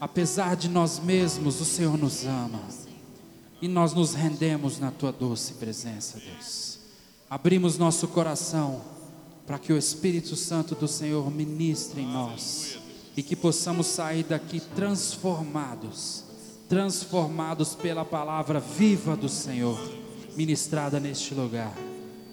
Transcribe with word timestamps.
Apesar 0.00 0.56
de 0.56 0.68
nós 0.68 0.98
mesmos, 0.98 1.60
o 1.60 1.64
Senhor 1.64 1.96
nos 1.96 2.24
ama. 2.24 2.60
E 3.60 3.68
nós 3.68 3.94
nos 3.94 4.14
rendemos 4.14 4.78
na 4.78 4.90
tua 4.90 5.10
doce 5.10 5.54
presença, 5.54 6.20
Deus. 6.20 6.78
Abrimos 7.28 7.78
nosso 7.78 8.06
coração 8.08 8.82
para 9.46 9.58
que 9.58 9.72
o 9.72 9.78
Espírito 9.78 10.36
Santo 10.36 10.74
do 10.74 10.86
Senhor 10.86 11.30
ministre 11.30 12.02
em 12.02 12.06
nós 12.06 12.78
e 13.16 13.22
que 13.22 13.34
possamos 13.34 13.86
sair 13.86 14.24
daqui 14.24 14.60
transformados, 14.60 16.24
transformados 16.68 17.74
pela 17.74 18.04
palavra 18.04 18.60
viva 18.60 19.16
do 19.16 19.28
Senhor, 19.28 19.78
ministrada 20.36 21.00
neste 21.00 21.32
lugar, 21.32 21.74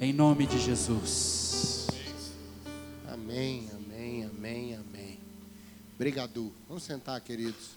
em 0.02 0.11
nome 0.11 0.45
de 0.45 0.59
Jesus. 0.59 1.88
Amém. 3.07 3.73
Obrigado. 5.96 6.52
Vamos 6.68 6.84
sentar, 6.84 7.20
queridos. 7.21 7.71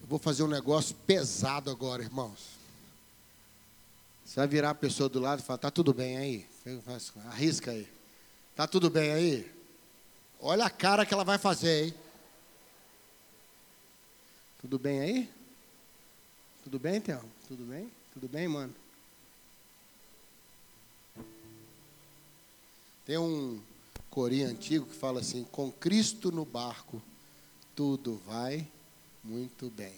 Eu 0.00 0.06
vou 0.08 0.18
fazer 0.18 0.42
um 0.42 0.48
negócio 0.48 0.94
pesado 1.06 1.70
agora, 1.70 2.02
irmãos. 2.02 2.56
Você 4.24 4.40
vai 4.40 4.48
virar 4.48 4.70
a 4.70 4.74
pessoa 4.74 5.08
do 5.08 5.20
lado 5.20 5.40
e 5.40 5.42
falar: 5.42 5.58
Tá 5.58 5.70
tudo 5.70 5.94
bem 5.94 6.16
aí? 6.16 6.46
Arrisca 7.26 7.70
aí. 7.70 7.88
Tá 8.56 8.66
tudo 8.66 8.90
bem 8.90 9.12
aí? 9.12 9.52
Olha 10.40 10.64
a 10.64 10.70
cara 10.70 11.06
que 11.06 11.14
ela 11.14 11.24
vai 11.24 11.38
fazer, 11.38 11.84
hein? 11.84 11.94
Tudo 14.60 14.78
bem 14.78 15.00
aí? 15.00 15.30
Tudo 16.64 16.78
bem, 16.78 17.00
Theo? 17.00 17.22
Tudo 17.46 17.64
bem? 17.64 17.90
Tudo 18.12 18.28
bem, 18.28 18.48
mano? 18.48 18.74
Tem 23.04 23.16
um 23.16 23.60
corinho 24.16 24.48
antigo 24.48 24.86
que 24.86 24.94
fala 24.94 25.20
assim: 25.20 25.44
com 25.52 25.70
Cristo 25.70 26.32
no 26.32 26.46
barco, 26.46 27.02
tudo 27.74 28.18
vai 28.26 28.66
muito 29.22 29.68
bem. 29.68 29.94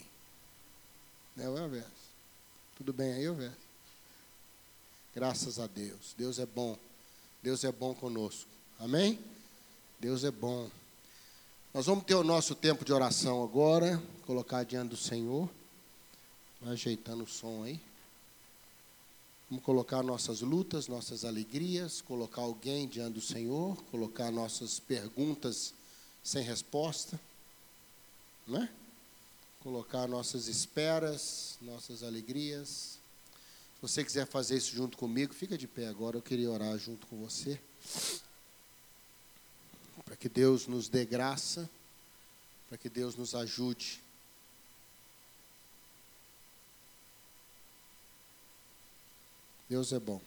Não 1.36 1.56
é 1.56 1.64
o 1.64 1.68
verso? 1.68 1.88
Tudo 2.76 2.92
bem 2.92 3.12
aí, 3.12 3.28
o 3.28 3.34
verso? 3.34 3.56
Graças 5.14 5.60
a 5.60 5.68
Deus. 5.68 6.16
Deus 6.18 6.40
é 6.40 6.46
bom. 6.46 6.76
Deus 7.40 7.62
é 7.62 7.70
bom 7.70 7.94
conosco. 7.94 8.50
Amém? 8.80 9.20
Deus 10.00 10.24
é 10.24 10.32
bom. 10.32 10.68
Nós 11.72 11.86
vamos 11.86 12.02
ter 12.02 12.16
o 12.16 12.24
nosso 12.24 12.56
tempo 12.56 12.84
de 12.84 12.92
oração 12.92 13.44
agora, 13.44 14.02
colocar 14.26 14.64
diante 14.64 14.90
do 14.90 14.96
Senhor. 14.96 15.48
Ajeitando 16.66 17.22
o 17.22 17.28
som 17.28 17.62
aí. 17.62 17.80
Vamos 19.50 19.64
colocar 19.64 20.02
nossas 20.02 20.42
lutas, 20.42 20.88
nossas 20.88 21.24
alegrias, 21.24 22.02
colocar 22.02 22.42
alguém 22.42 22.86
diante 22.86 23.14
do 23.14 23.20
Senhor, 23.20 23.82
colocar 23.84 24.30
nossas 24.30 24.78
perguntas 24.78 25.72
sem 26.22 26.42
resposta, 26.42 27.18
né? 28.46 28.68
Colocar 29.60 30.06
nossas 30.06 30.48
esperas, 30.48 31.56
nossas 31.62 32.02
alegrias. 32.02 32.98
Se 33.76 33.80
você 33.80 34.04
quiser 34.04 34.26
fazer 34.26 34.58
isso 34.58 34.76
junto 34.76 34.98
comigo, 34.98 35.32
fica 35.32 35.56
de 35.56 35.66
pé 35.66 35.86
agora. 35.86 36.18
Eu 36.18 36.22
queria 36.22 36.50
orar 36.50 36.76
junto 36.76 37.06
com 37.06 37.16
você 37.16 37.58
para 40.04 40.16
que 40.16 40.28
Deus 40.28 40.66
nos 40.66 40.88
dê 40.88 41.04
graça, 41.04 41.68
para 42.68 42.76
que 42.76 42.88
Deus 42.88 43.16
nos 43.16 43.34
ajude. 43.34 44.02
Deus 49.68 49.92
é 49.92 49.98
bom. 49.98 50.20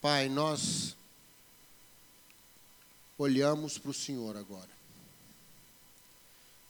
Pai, 0.00 0.28
nós 0.28 0.96
olhamos 3.18 3.78
para 3.78 3.90
o 3.90 3.94
Senhor 3.94 4.36
agora. 4.36 4.70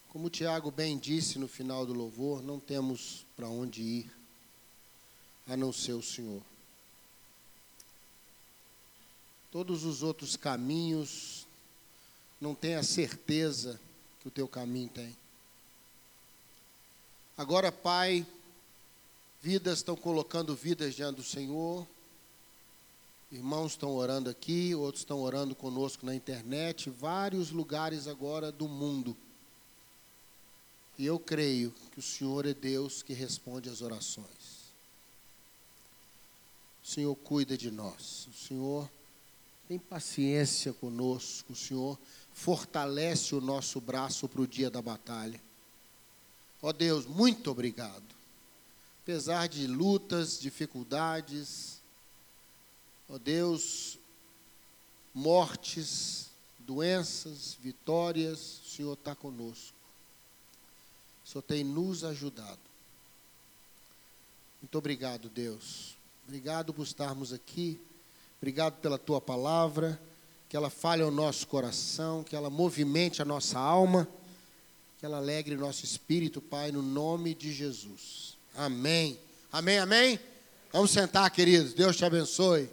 Como 0.09 0.29
o 0.29 0.31
Tiago 0.31 0.71
bem 0.71 0.97
disse 0.97 1.39
no 1.39 1.47
final 1.47 1.85
do 1.85 1.93
louvor, 1.93 2.43
não 2.43 2.59
temos 2.59 3.27
para 3.37 3.47
onde 3.47 3.83
ir 3.83 4.11
a 5.47 5.57
não 5.57 5.71
ser 5.71 5.93
o 5.93 6.03
Senhor. 6.03 6.43
Todos 9.53 9.85
os 9.85 10.03
outros 10.03 10.35
caminhos 10.35 11.47
não 12.41 12.55
têm 12.55 12.77
a 12.77 12.83
certeza 12.83 13.79
que 14.21 14.29
o 14.29 14.31
teu 14.31 14.49
caminho 14.49 14.89
tem. 14.89 15.15
Agora, 17.39 17.71
Pai, 17.71 18.27
vidas 19.41 19.79
estão 19.79 19.95
colocando 19.95 20.57
vidas 20.57 20.97
diante 20.97 21.19
do 21.19 21.23
Senhor. 21.23 21.87
Irmãos 23.31 23.73
estão 23.73 23.95
orando 23.95 24.29
aqui, 24.29 24.75
outros 24.75 25.03
estão 25.03 25.21
orando 25.21 25.55
conosco 25.55 26.05
na 26.05 26.17
internet, 26.17 26.91
vários 26.91 27.53
lugares 27.53 28.09
agora 28.09 28.51
do 28.51 28.67
mundo. 28.67 29.17
E 30.99 31.07
eu 31.07 31.17
creio 31.17 31.73
que 31.93 32.01
o 32.01 32.03
Senhor 32.03 32.45
é 32.45 32.53
Deus 32.53 33.05
que 33.05 33.13
responde 33.13 33.69
às 33.69 33.83
orações. 33.83 34.73
O 36.83 36.89
Senhor 36.89 37.15
cuida 37.15 37.57
de 37.57 37.71
nós. 37.71 38.27
O 38.27 38.33
Senhor 38.33 38.91
tem 39.69 39.79
paciência 39.79 40.73
conosco. 40.73 41.53
O 41.53 41.57
Senhor 41.57 41.97
fortalece 42.33 43.33
o 43.37 43.41
nosso 43.41 43.81
braço 43.81 44.29
para 44.29 44.41
o 44.41 44.47
dia 44.47 44.69
da 44.69 44.83
batalha. 44.83 45.41
Ó 46.61 46.69
oh 46.69 46.73
Deus, 46.73 47.07
muito 47.07 47.51
obrigado. 47.51 48.03
Apesar 49.03 49.49
de 49.49 49.67
lutas, 49.67 50.39
dificuldades, 50.39 51.81
ó 53.09 53.15
oh 53.15 53.19
Deus, 53.19 53.99
mortes, 55.15 56.29
doenças, 56.59 57.57
vitórias, 57.61 58.61
o 58.65 58.69
Senhor 58.71 58.93
está 58.93 59.15
conosco. 59.15 59.77
O 61.25 61.29
Senhor 61.29 61.43
tem 61.43 61.65
nos 61.65 62.05
ajudado. 62.05 62.59
Muito 64.61 64.77
obrigado, 64.77 65.29
Deus. 65.29 65.97
Obrigado 66.27 66.75
por 66.75 66.83
estarmos 66.83 67.33
aqui. 67.33 67.81
Obrigado 68.39 68.81
pela 68.81 68.99
tua 68.99 69.21
palavra. 69.21 70.01
Que 70.49 70.57
ela 70.57 70.71
fale 70.71 71.03
ao 71.03 71.11
nosso 71.11 71.47
coração, 71.47 72.25
que 72.25 72.35
ela 72.35 72.49
movimente 72.49 73.21
a 73.21 73.25
nossa 73.25 73.59
alma, 73.59 74.09
que 74.99 75.07
ela 75.07 75.19
alegre 75.19 75.57
nosso 75.57 75.85
espírito, 75.85 76.41
Pai, 76.41 76.73
no 76.73 76.83
nome 76.83 77.35
de 77.35 77.53
Jesus. 77.53 78.37
Amém. 78.57 79.19
Amém, 79.53 79.79
amém? 79.79 80.21
Vamos 80.73 80.91
sentar, 80.91 81.31
queridos. 81.31 81.73
Deus 81.73 81.97
te 81.97 82.05
abençoe. 82.05 82.69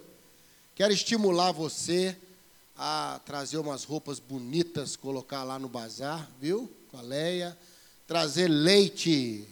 Quero 0.74 0.92
estimular 0.92 1.52
você 1.52 2.16
a 2.76 3.20
trazer 3.24 3.58
umas 3.58 3.84
roupas 3.84 4.18
bonitas, 4.18 4.96
colocar 4.96 5.44
lá 5.44 5.58
no 5.58 5.68
bazar, 5.68 6.28
viu? 6.40 6.70
Com 6.90 6.98
a 6.98 7.02
Leia. 7.02 7.56
Trazer 8.06 8.48
leite. 8.48 9.46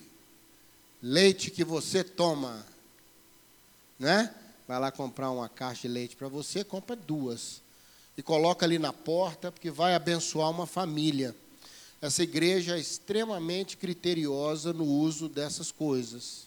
Leite 1.02 1.50
que 1.50 1.64
você 1.64 2.04
toma 2.04 2.64
né? 3.98 4.34
Vai 4.66 4.78
lá 4.78 4.90
comprar 4.90 5.30
uma 5.30 5.48
caixa 5.48 5.82
de 5.82 5.88
leite 5.88 6.16
para 6.16 6.28
você, 6.28 6.64
compra 6.64 6.96
duas. 6.96 7.62
E 8.16 8.22
coloca 8.22 8.64
ali 8.64 8.78
na 8.78 8.92
porta, 8.92 9.50
porque 9.50 9.70
vai 9.70 9.94
abençoar 9.94 10.50
uma 10.50 10.66
família. 10.66 11.34
Essa 12.04 12.22
igreja 12.22 12.76
é 12.76 12.78
extremamente 12.78 13.78
criteriosa 13.78 14.74
no 14.74 14.84
uso 14.84 15.26
dessas 15.26 15.72
coisas. 15.72 16.42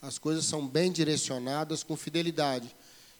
As 0.00 0.16
coisas 0.16 0.46
são 0.46 0.66
bem 0.66 0.90
direcionadas 0.90 1.82
com 1.82 1.94
fidelidade. 1.94 2.74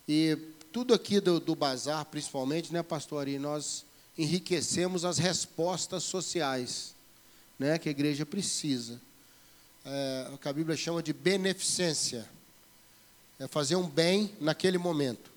E 0.09 0.35
tudo 0.71 0.95
aqui 0.95 1.19
do, 1.19 1.39
do 1.39 1.53
bazar, 1.53 2.05
principalmente, 2.05 2.73
né, 2.73 2.81
pastor 2.81 3.21
Ari, 3.21 3.37
nós 3.37 3.85
enriquecemos 4.17 5.05
as 5.05 5.19
respostas 5.19 6.01
sociais 6.01 6.95
né, 7.59 7.77
que 7.77 7.87
a 7.87 7.91
igreja 7.91 8.25
precisa. 8.25 8.99
É, 9.85 10.31
o 10.33 10.39
que 10.39 10.49
a 10.49 10.53
Bíblia 10.53 10.75
chama 10.75 11.03
de 11.03 11.13
beneficência 11.13 12.27
é 13.37 13.47
fazer 13.47 13.75
um 13.75 13.87
bem 13.87 14.33
naquele 14.41 14.79
momento. 14.79 15.29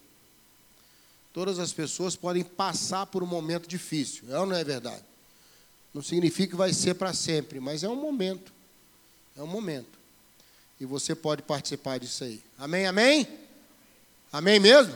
Todas 1.34 1.58
as 1.58 1.74
pessoas 1.74 2.16
podem 2.16 2.42
passar 2.42 3.04
por 3.04 3.22
um 3.22 3.26
momento 3.26 3.68
difícil, 3.68 4.34
é 4.34 4.38
ou 4.38 4.46
não 4.46 4.56
é 4.56 4.64
verdade? 4.64 5.04
Não 5.96 6.02
significa 6.02 6.50
que 6.50 6.56
vai 6.56 6.74
ser 6.74 6.92
para 6.92 7.14
sempre, 7.14 7.58
mas 7.58 7.82
é 7.82 7.88
um 7.88 7.96
momento. 7.96 8.52
É 9.34 9.42
um 9.42 9.46
momento. 9.46 9.98
E 10.78 10.84
você 10.84 11.14
pode 11.14 11.40
participar 11.40 11.98
disso 11.98 12.22
aí. 12.22 12.42
Amém, 12.58 12.84
amém? 12.84 13.26
Amém 14.30 14.60
mesmo? 14.60 14.92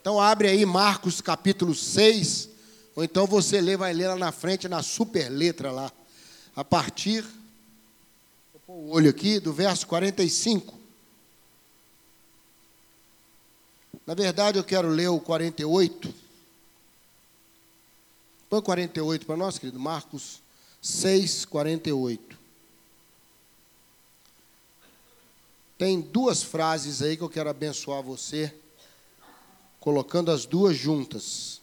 Então 0.00 0.20
abre 0.20 0.46
aí 0.46 0.64
Marcos 0.64 1.20
capítulo 1.20 1.74
6, 1.74 2.48
ou 2.94 3.02
então 3.02 3.26
você 3.26 3.60
lê, 3.60 3.76
vai 3.76 3.92
ler 3.92 4.06
lá 4.06 4.14
na 4.14 4.30
frente, 4.30 4.68
na 4.68 4.80
super 4.80 5.28
letra 5.28 5.72
lá. 5.72 5.90
A 6.54 6.62
partir, 6.62 7.22
vou 8.52 8.60
pôr 8.64 8.74
o 8.74 8.90
olho 8.90 9.10
aqui, 9.10 9.40
do 9.40 9.52
verso 9.52 9.88
45. 9.88 10.72
Na 14.06 14.14
verdade, 14.14 14.56
eu 14.56 14.62
quero 14.62 14.86
ler 14.86 15.08
o 15.08 15.18
48. 15.18 16.25
Põe 18.48 18.62
48 18.62 19.26
para 19.26 19.36
nós, 19.36 19.58
querido. 19.58 19.78
Marcos 19.80 20.40
6, 20.80 21.44
48. 21.46 22.38
Tem 25.76 26.00
duas 26.00 26.42
frases 26.42 27.02
aí 27.02 27.16
que 27.16 27.22
eu 27.22 27.28
quero 27.28 27.50
abençoar 27.50 28.02
você 28.02 28.54
colocando 29.80 30.30
as 30.30 30.46
duas 30.46 30.76
juntas. 30.76 31.60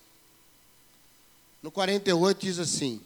No 1.61 1.71
48 1.71 2.39
diz 2.39 2.59
assim: 2.59 3.01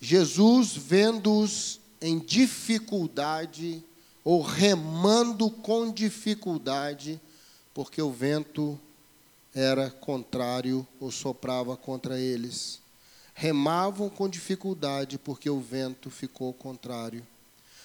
Jesus, 0.00 0.76
vendo-os 0.76 1.80
em 2.00 2.18
dificuldade, 2.18 3.82
ou 4.24 4.40
remando 4.42 5.50
com 5.50 5.92
dificuldade, 5.92 7.20
porque 7.74 8.00
o 8.00 8.10
vento 8.10 8.80
era 9.58 9.88
contrário 9.90 10.86
ou 11.00 11.10
soprava 11.10 11.78
contra 11.78 12.20
eles. 12.20 12.78
Remavam 13.34 14.10
com 14.10 14.28
dificuldade, 14.28 15.18
porque 15.18 15.48
o 15.48 15.58
vento 15.58 16.10
ficou 16.10 16.52
contrário. 16.52 17.26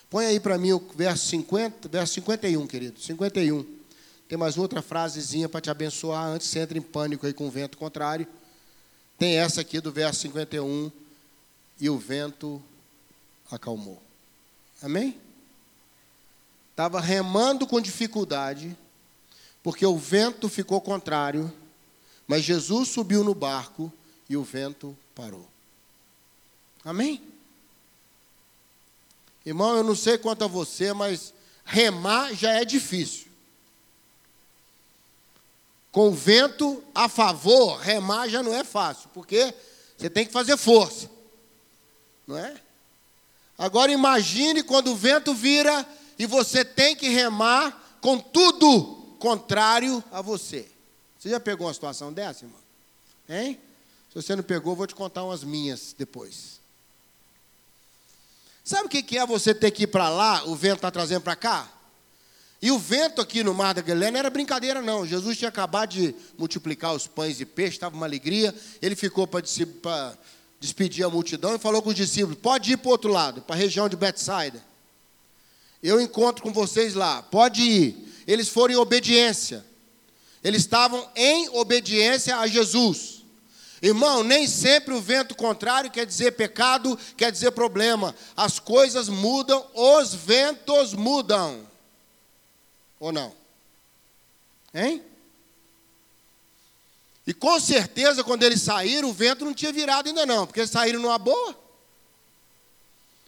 Põe 0.10 0.26
aí 0.26 0.40
para 0.40 0.58
mim 0.58 0.74
o 0.74 0.80
verso 0.94 1.28
50, 1.28 1.88
verso 1.88 2.16
51, 2.16 2.68
querido. 2.68 3.00
51. 3.00 3.66
Tem 4.28 4.38
mais 4.38 4.58
outra 4.58 4.82
frasezinha 4.82 5.48
para 5.48 5.62
te 5.62 5.70
abençoar 5.70 6.26
antes 6.26 6.48
você 6.48 6.60
entra 6.60 6.78
em 6.78 6.82
pânico 6.82 7.26
aí 7.26 7.34
com 7.34 7.48
o 7.48 7.52
vento 7.52 7.78
contrário. 7.78 8.28
Tem 9.18 9.38
essa 9.38 9.62
aqui 9.62 9.80
do 9.80 9.94
verso 9.94 10.20
51. 10.22 10.92
E 11.80 11.90
o 11.90 11.98
vento 11.98 12.62
acalmou. 13.50 14.02
Amém? 14.82 15.18
Estava 16.72 17.00
remando 17.00 17.66
com 17.66 17.80
dificuldade, 17.80 18.78
porque 19.64 19.86
o 19.86 19.98
vento 19.98 20.50
ficou 20.50 20.82
contrário, 20.82 21.52
mas 22.28 22.44
Jesus 22.44 22.90
subiu 22.90 23.24
no 23.24 23.34
barco 23.34 23.92
e 24.30 24.38
o 24.38 24.44
vento 24.44 24.98
parou. 25.14 25.48
Amém? 26.84 27.22
Irmão, 29.46 29.76
eu 29.76 29.84
não 29.84 29.96
sei 29.96 30.18
quanto 30.18 30.44
a 30.44 30.48
você, 30.48 30.94
mas 30.94 31.34
remar 31.66 32.34
já 32.34 32.52
é 32.54 32.66
difícil. 32.66 33.28
Com 35.92 36.10
o 36.10 36.14
vento 36.14 36.84
a 36.96 37.10
favor, 37.10 37.78
remar 37.80 38.30
já 38.30 38.42
não 38.42 38.56
é 38.56 38.64
fácil, 38.64 39.10
porque 39.14 39.54
você 39.98 40.10
tem 40.10 40.26
que 40.26 40.32
fazer 40.32 40.58
força. 40.58 41.10
Não 42.26 42.38
é? 42.38 42.56
Agora 43.58 43.92
imagine 43.92 44.64
quando 44.64 44.92
o 44.92 44.96
vento 44.96 45.34
vira 45.34 45.86
e 46.18 46.26
você 46.26 46.64
tem 46.64 46.96
que 46.96 47.10
remar 47.10 47.98
com 48.00 48.18
tudo 48.18 49.16
contrário 49.20 50.04
a 50.12 50.22
você. 50.22 50.68
Você 51.22 51.30
já 51.30 51.40
pegou 51.40 51.68
uma 51.68 51.74
situação 51.74 52.12
dessa, 52.12 52.46
irmão? 52.46 52.60
Hein? 53.30 53.60
Se 54.10 54.16
você 54.16 54.36
não 54.36 54.42
pegou, 54.42 54.76
vou 54.76 54.88
te 54.88 54.96
contar 54.96 55.24
umas 55.24 55.44
minhas 55.44 55.94
depois. 55.96 56.60
Sabe 58.64 58.88
o 58.88 58.90
que 58.90 59.20
é 59.20 59.24
você 59.24 59.54
ter 59.54 59.70
que 59.70 59.84
ir 59.84 59.88
para 59.88 60.10
lá, 60.10 60.44
o 60.46 60.56
vento 60.56 60.78
está 60.78 60.90
trazendo 60.90 61.22
para 61.22 61.36
cá? 61.36 61.72
E 62.60 62.72
o 62.72 62.80
vento 62.80 63.22
aqui 63.22 63.44
no 63.44 63.54
Mar 63.54 63.76
da 63.76 63.84
Galileia 63.84 64.12
não 64.12 64.20
era 64.20 64.32
brincadeira, 64.32 64.82
não. 64.82 65.06
Jesus 65.06 65.38
tinha 65.38 65.50
acabado 65.50 65.92
de 65.92 66.16
multiplicar 66.40 66.92
os 66.92 67.06
pães 67.06 67.40
e 67.40 67.46
peixes, 67.46 67.76
estava 67.76 67.96
uma 67.96 68.08
alegria. 68.08 68.56
Ele 68.82 68.96
ficou 68.96 69.28
para 69.28 69.44
despedir 70.60 71.06
a 71.06 71.10
multidão 71.10 71.54
e 71.54 71.60
falou 71.60 71.84
com 71.84 71.90
os 71.90 71.96
discípulos: 71.96 72.40
pode 72.40 72.72
ir 72.72 72.78
para 72.78 72.88
o 72.88 72.92
outro 72.92 73.12
lado, 73.12 73.44
para 73.44 73.56
a 73.56 73.60
região 73.60 73.88
de 73.88 73.96
Betsaida. 73.96 74.64
Eu 75.84 76.02
encontro 76.02 76.42
com 76.42 76.52
vocês 76.52 76.96
lá, 76.96 77.22
pode 77.22 77.62
ir. 77.62 78.24
Eles 78.26 78.50
foram 78.50 78.74
em 78.74 78.78
obediência. 78.78 79.70
Eles 80.44 80.62
estavam 80.62 81.08
em 81.16 81.50
obediência 81.50 82.38
a 82.38 82.48
Jesus. 82.48 83.24
Irmão, 83.82 84.24
nem 84.24 84.48
sempre 84.48 84.94
o 84.94 85.02
vento 85.02 85.36
contrário 85.36 85.90
quer 85.90 86.06
dizer 86.06 86.34
pecado, 86.34 86.98
quer 87.18 87.32
dizer 87.32 87.52
problema. 87.52 88.16
As 88.38 88.60
coisas 88.60 89.10
mudam, 89.10 89.66
os 89.74 90.14
ventos 90.14 90.94
mudam. 90.94 91.68
Ou 93.00 93.12
não? 93.12 93.34
Hein? 94.74 95.04
E 97.26 97.34
com 97.34 97.60
certeza, 97.60 98.24
quando 98.24 98.44
eles 98.44 98.62
saíram, 98.62 99.10
o 99.10 99.14
vento 99.14 99.46
não 99.46 99.54
tinha 99.54 99.72
virado 99.72 100.08
ainda 100.08 100.26
não, 100.26 100.46
porque 100.46 100.60
eles 100.60 100.72
saíram 100.72 101.00
numa 101.00 101.18
boa. 101.18 101.56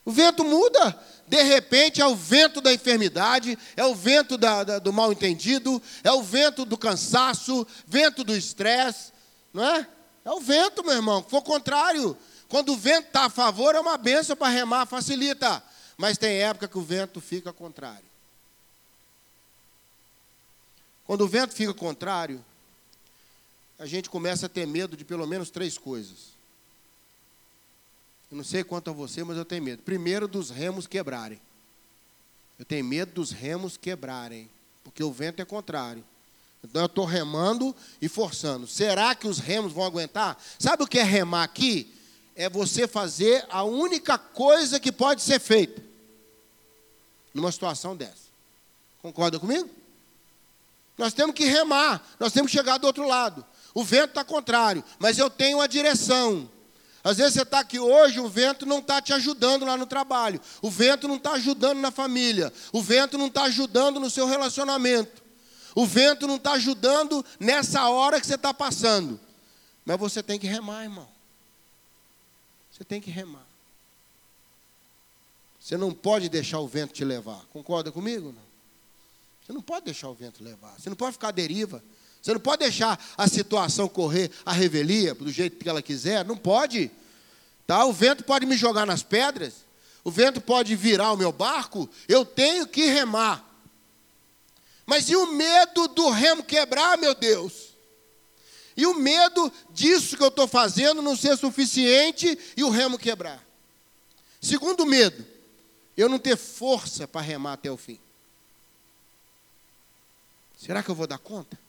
O 0.06 0.12
vento 0.12 0.44
muda. 0.44 1.00
De 1.34 1.42
repente 1.42 2.00
é 2.00 2.06
o 2.06 2.16
vento 2.16 2.62
da 2.62 2.72
enfermidade, 2.72 3.58
é 3.76 3.84
o 3.84 3.96
vento 3.96 4.38
da, 4.38 4.64
da, 4.64 4.78
do 4.78 4.94
mal 4.94 5.12
entendido, 5.12 5.82
é 6.04 6.12
o 6.12 6.22
vento 6.22 6.64
do 6.64 6.78
cansaço, 6.78 7.66
vento 7.88 8.24
do 8.24 8.36
estresse, 8.36 9.12
não 9.52 9.66
é? 9.66 9.88
É 10.24 10.30
o 10.30 10.40
vento, 10.40 10.84
meu 10.84 10.94
irmão. 10.94 11.26
For 11.28 11.42
contrário. 11.42 12.16
Quando 12.48 12.74
o 12.74 12.78
vento 12.78 13.08
está 13.08 13.26
a 13.26 13.30
favor, 13.32 13.74
é 13.74 13.80
uma 13.80 13.98
benção 13.98 14.36
para 14.36 14.50
remar, 14.50 14.86
facilita. 14.86 15.64
Mas 15.98 16.20
tem 16.20 16.38
época 16.38 16.68
que 16.68 16.78
o 16.78 16.84
vento 16.84 17.20
fica 17.20 17.52
contrário. 17.52 18.06
Quando 21.04 21.22
o 21.22 21.28
vento 21.28 21.56
fica 21.56 21.74
contrário, 21.74 22.46
a 23.80 23.88
gente 23.88 24.08
começa 24.08 24.46
a 24.46 24.50
ter 24.50 24.68
medo 24.68 24.96
de 24.96 25.04
pelo 25.04 25.26
menos 25.26 25.50
três 25.50 25.80
coisas. 25.80 26.33
Eu 28.34 28.38
não 28.38 28.44
sei 28.44 28.64
quanto 28.64 28.90
a 28.90 28.94
você, 28.94 29.24
mas 29.24 29.38
eu 29.38 29.46
tenho 29.46 29.62
medo. 29.62 29.84
Primeiro, 29.84 30.28
dos 30.28 30.50
remos 30.50 30.88
quebrarem. 30.88 31.40
Eu 32.58 32.66
tenho 32.66 32.84
medo 32.84 33.12
dos 33.14 33.30
remos 33.30 33.78
quebrarem, 33.78 34.50
porque 34.84 35.04
o 35.04 35.12
vento 35.12 35.40
é 35.40 35.46
contrário. 35.46 36.04
Então 36.64 36.82
eu 36.82 36.88
estou 36.88 37.06
remando 37.06 37.76
e 38.02 38.10
forçando. 38.10 38.66
Será 38.66 39.14
que 39.14 39.28
os 39.28 39.38
remos 39.38 39.72
vão 39.72 39.86
aguentar? 39.86 40.36
Sabe 40.58 40.82
o 40.82 40.88
que 40.88 40.98
é 40.98 41.04
remar 41.04 41.44
aqui? 41.44 41.94
É 42.36 42.50
você 42.50 42.88
fazer 42.88 43.46
a 43.52 43.64
única 43.64 44.18
coisa 44.18 44.80
que 44.80 44.92
pode 44.92 45.22
ser 45.22 45.40
feita 45.40 45.84
numa 47.36 47.52
situação 47.52 47.96
dessa. 47.96 48.24
Concorda 49.00 49.40
comigo? 49.40 49.70
Nós 50.98 51.14
temos 51.14 51.36
que 51.36 51.46
remar, 51.46 52.04
nós 52.20 52.34
temos 52.34 52.52
que 52.52 52.58
chegar 52.58 52.80
do 52.80 52.88
outro 52.88 53.08
lado. 53.08 53.46
O 53.76 53.84
vento 53.84 54.10
está 54.10 54.24
contrário, 54.24 54.84
mas 54.98 55.20
eu 55.20 55.30
tenho 55.30 55.62
a 55.62 55.68
direção. 55.68 56.50
Às 57.04 57.18
vezes 57.18 57.34
você 57.34 57.42
está 57.42 57.60
aqui 57.60 57.78
hoje, 57.78 58.20
o 58.20 58.30
vento 58.30 58.66
não 58.66 58.80
está 58.80 59.02
te 59.02 59.12
ajudando 59.12 59.66
lá 59.66 59.76
no 59.76 59.86
trabalho, 59.86 60.40
o 60.62 60.70
vento 60.70 61.08
não 61.08 61.18
está 61.18 61.34
ajudando 61.34 61.80
na 61.80 61.92
família, 61.92 62.52
o 62.72 62.82
vento 62.82 63.18
não 63.18 63.28
está 63.28 63.44
ajudando 63.44 64.00
no 64.00 64.10
seu 64.10 64.26
relacionamento, 64.26 65.22
o 65.76 65.86
vento 65.86 66.26
não 66.28 66.38
está 66.38 66.54
ajudando 66.54 67.26
nessa 67.40 67.90
hora 67.90 68.22
que 68.22 68.28
você 68.28 68.36
está 68.36 68.54
passando. 68.54 69.20
Mas 69.84 70.00
você 70.00 70.24
tem 70.24 70.40
que 70.40 70.48
remar, 70.48 70.84
irmão. 70.84 71.08
Você 72.72 72.86
tem 72.86 73.02
que 73.02 73.12
remar. 73.12 73.46
Você 75.60 75.76
não 75.76 75.94
pode 75.94 76.30
deixar 76.30 76.60
o 76.60 76.68
vento 76.68 76.94
te 76.94 77.04
levar. 77.04 77.44
Concorda 77.52 77.92
comigo? 77.92 78.32
Não? 78.32 78.44
Você 79.46 79.52
não 79.52 79.62
pode 79.62 79.86
deixar 79.86 80.10
o 80.10 80.14
vento 80.14 80.44
levar. 80.44 80.74
Você 80.80 80.90
não 80.90 80.96
pode 80.96 81.14
ficar 81.14 81.30
à 81.30 81.32
deriva. 81.32 81.84
Você 82.24 82.32
não 82.32 82.40
pode 82.40 82.60
deixar 82.60 82.98
a 83.18 83.28
situação 83.28 83.90
correr 83.90 84.32
a 84.46 84.54
revelia 84.54 85.14
do 85.14 85.30
jeito 85.30 85.58
que 85.58 85.68
ela 85.68 85.82
quiser, 85.82 86.24
não 86.24 86.38
pode. 86.38 86.90
Tá? 87.68 87.84
O 87.84 87.92
vento 87.92 88.24
pode 88.24 88.46
me 88.46 88.56
jogar 88.56 88.86
nas 88.86 89.04
pedras, 89.04 89.56
o 90.06 90.10
vento 90.10 90.40
pode 90.40 90.74
virar 90.74 91.12
o 91.12 91.18
meu 91.18 91.34
barco, 91.34 91.90
eu 92.08 92.24
tenho 92.24 92.66
que 92.66 92.86
remar. 92.86 93.46
Mas 94.86 95.10
e 95.10 95.18
o 95.18 95.34
medo 95.34 95.90
do 95.90 96.10
remo 96.12 96.46
quebrar, 96.46 96.98
meu 96.98 97.14
Deus? 97.14 97.74
E 98.78 98.86
o 98.86 98.94
medo 98.94 99.52
disso 99.72 100.16
que 100.16 100.24
eu 100.24 100.30
estou 100.30 100.48
fazendo 100.48 101.02
não 101.02 101.18
ser 101.18 101.38
suficiente 101.38 102.40
e 102.56 102.64
o 102.64 102.70
remo 102.70 102.98
quebrar? 102.98 103.46
Segundo 104.40 104.86
medo, 104.86 105.26
eu 105.98 106.08
não 106.08 106.18
ter 106.18 106.38
força 106.38 107.06
para 107.06 107.20
remar 107.20 107.54
até 107.54 107.70
o 107.70 107.76
fim. 107.76 108.00
Será 110.58 110.82
que 110.82 110.90
eu 110.90 110.96
vou 110.96 111.06
dar 111.06 111.18
conta? 111.18 111.63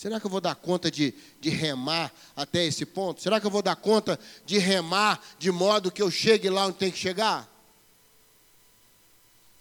Será 0.00 0.18
que 0.18 0.24
eu 0.24 0.30
vou 0.30 0.40
dar 0.40 0.54
conta 0.54 0.90
de, 0.90 1.12
de 1.38 1.50
remar 1.50 2.10
até 2.34 2.64
esse 2.64 2.86
ponto? 2.86 3.20
Será 3.20 3.38
que 3.38 3.46
eu 3.46 3.50
vou 3.50 3.60
dar 3.60 3.76
conta 3.76 4.18
de 4.46 4.56
remar 4.56 5.22
de 5.38 5.50
modo 5.50 5.92
que 5.92 6.00
eu 6.00 6.10
chegue 6.10 6.48
lá 6.48 6.64
onde 6.64 6.78
tem 6.78 6.90
que 6.90 6.96
chegar? 6.96 7.46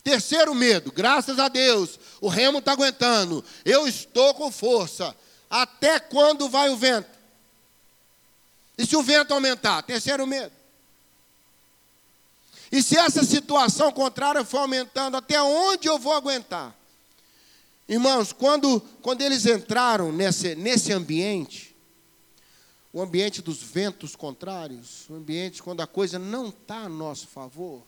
Terceiro 0.01 0.55
medo, 0.55 0.93
graças 0.93 1.39
a 1.39 1.49
Deus, 1.49 1.99
o 2.21 2.29
remo 2.29 2.59
está 2.59 2.71
aguentando, 2.71 3.43
eu 3.65 3.85
estou 3.85 4.33
com 4.33 4.49
força. 4.49 5.13
Até 5.49 5.99
quando 5.99 6.47
vai 6.47 6.69
o 6.69 6.77
vento? 6.77 7.09
E 8.77 8.85
se 8.85 8.95
o 8.95 9.03
vento 9.03 9.33
aumentar? 9.33 9.83
Terceiro 9.83 10.25
medo. 10.25 10.53
E 12.71 12.81
se 12.81 12.97
essa 12.97 13.25
situação 13.25 13.91
contrária 13.91 14.45
for 14.45 14.59
aumentando, 14.59 15.17
até 15.17 15.41
onde 15.41 15.89
eu 15.89 15.99
vou 15.99 16.13
aguentar? 16.13 16.78
Irmãos, 17.89 18.31
quando, 18.31 18.79
quando 19.01 19.23
eles 19.23 19.47
entraram 19.47 20.11
nesse, 20.11 20.53
nesse 20.53 20.93
ambiente, 20.93 21.75
o 22.93 23.01
ambiente 23.01 23.41
dos 23.41 23.63
ventos 23.63 24.15
contrários, 24.15 25.09
o 25.09 25.15
ambiente 25.15 25.63
quando 25.63 25.81
a 25.81 25.87
coisa 25.87 26.19
não 26.19 26.49
está 26.49 26.81
a 26.81 26.89
nosso 26.89 27.27
favor, 27.27 27.81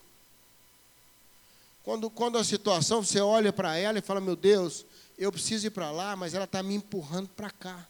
quando, 1.84 2.10
quando 2.10 2.40
a 2.40 2.44
situação, 2.44 3.04
você 3.04 3.20
olha 3.20 3.54
para 3.54 3.78
ela 3.78 4.00
e 4.00 4.02
fala: 4.02 4.20
Meu 4.20 4.36
Deus, 4.36 4.86
eu 5.20 5.32
preciso 5.32 5.68
ir 5.68 5.70
para 5.70 5.92
lá, 5.92 6.16
mas 6.16 6.34
ela 6.34 6.46
está 6.46 6.64
me 6.64 6.74
empurrando 6.74 7.30
para 7.30 7.52
cá. 7.52 7.88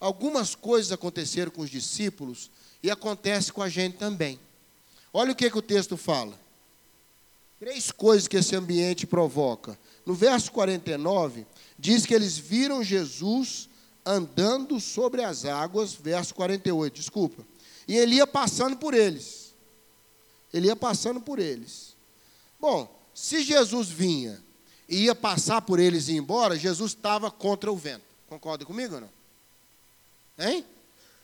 Algumas 0.00 0.54
coisas 0.54 0.92
aconteceram 0.92 1.50
com 1.50 1.60
os 1.60 1.68
discípulos 1.68 2.50
e 2.82 2.90
acontece 2.90 3.52
com 3.52 3.62
a 3.62 3.68
gente 3.68 3.98
também. 3.98 4.40
Olha 5.12 5.32
o 5.32 5.36
que, 5.36 5.50
que 5.50 5.58
o 5.58 5.62
texto 5.62 5.98
fala. 5.98 6.38
Três 7.58 7.90
coisas 7.90 8.26
que 8.26 8.38
esse 8.38 8.56
ambiente 8.56 9.06
provoca. 9.06 9.78
No 10.10 10.16
verso 10.16 10.50
49, 10.50 11.46
diz 11.78 12.04
que 12.04 12.12
eles 12.12 12.36
viram 12.36 12.82
Jesus 12.82 13.68
andando 14.04 14.80
sobre 14.80 15.22
as 15.22 15.44
águas, 15.44 15.94
verso 15.94 16.34
48, 16.34 16.96
desculpa. 16.96 17.46
E 17.86 17.96
ele 17.96 18.16
ia 18.16 18.26
passando 18.26 18.76
por 18.76 18.92
eles. 18.92 19.54
Ele 20.52 20.66
ia 20.66 20.74
passando 20.74 21.20
por 21.20 21.38
eles. 21.38 21.94
Bom, 22.58 22.92
se 23.14 23.44
Jesus 23.44 23.88
vinha 23.88 24.42
e 24.88 25.04
ia 25.04 25.14
passar 25.14 25.62
por 25.62 25.78
eles 25.78 26.08
e 26.08 26.14
ir 26.14 26.16
embora, 26.16 26.58
Jesus 26.58 26.90
estava 26.90 27.30
contra 27.30 27.70
o 27.70 27.76
vento. 27.76 28.02
Concorda 28.28 28.64
comigo 28.64 28.96
ou 28.96 29.02
não? 29.02 29.10
Hein? 30.40 30.66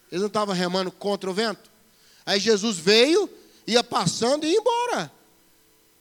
Ele 0.09 0.21
não 0.21 0.27
estava 0.27 0.53
remando 0.53 0.93
contra 0.93 1.29
o 1.29 1.33
vento? 1.33 1.69
Aí 2.25 2.39
Jesus 2.39 2.77
veio, 2.77 3.29
ia 3.67 3.83
passando 3.83 4.45
e 4.45 4.51
ia 4.53 4.57
embora. 4.57 5.16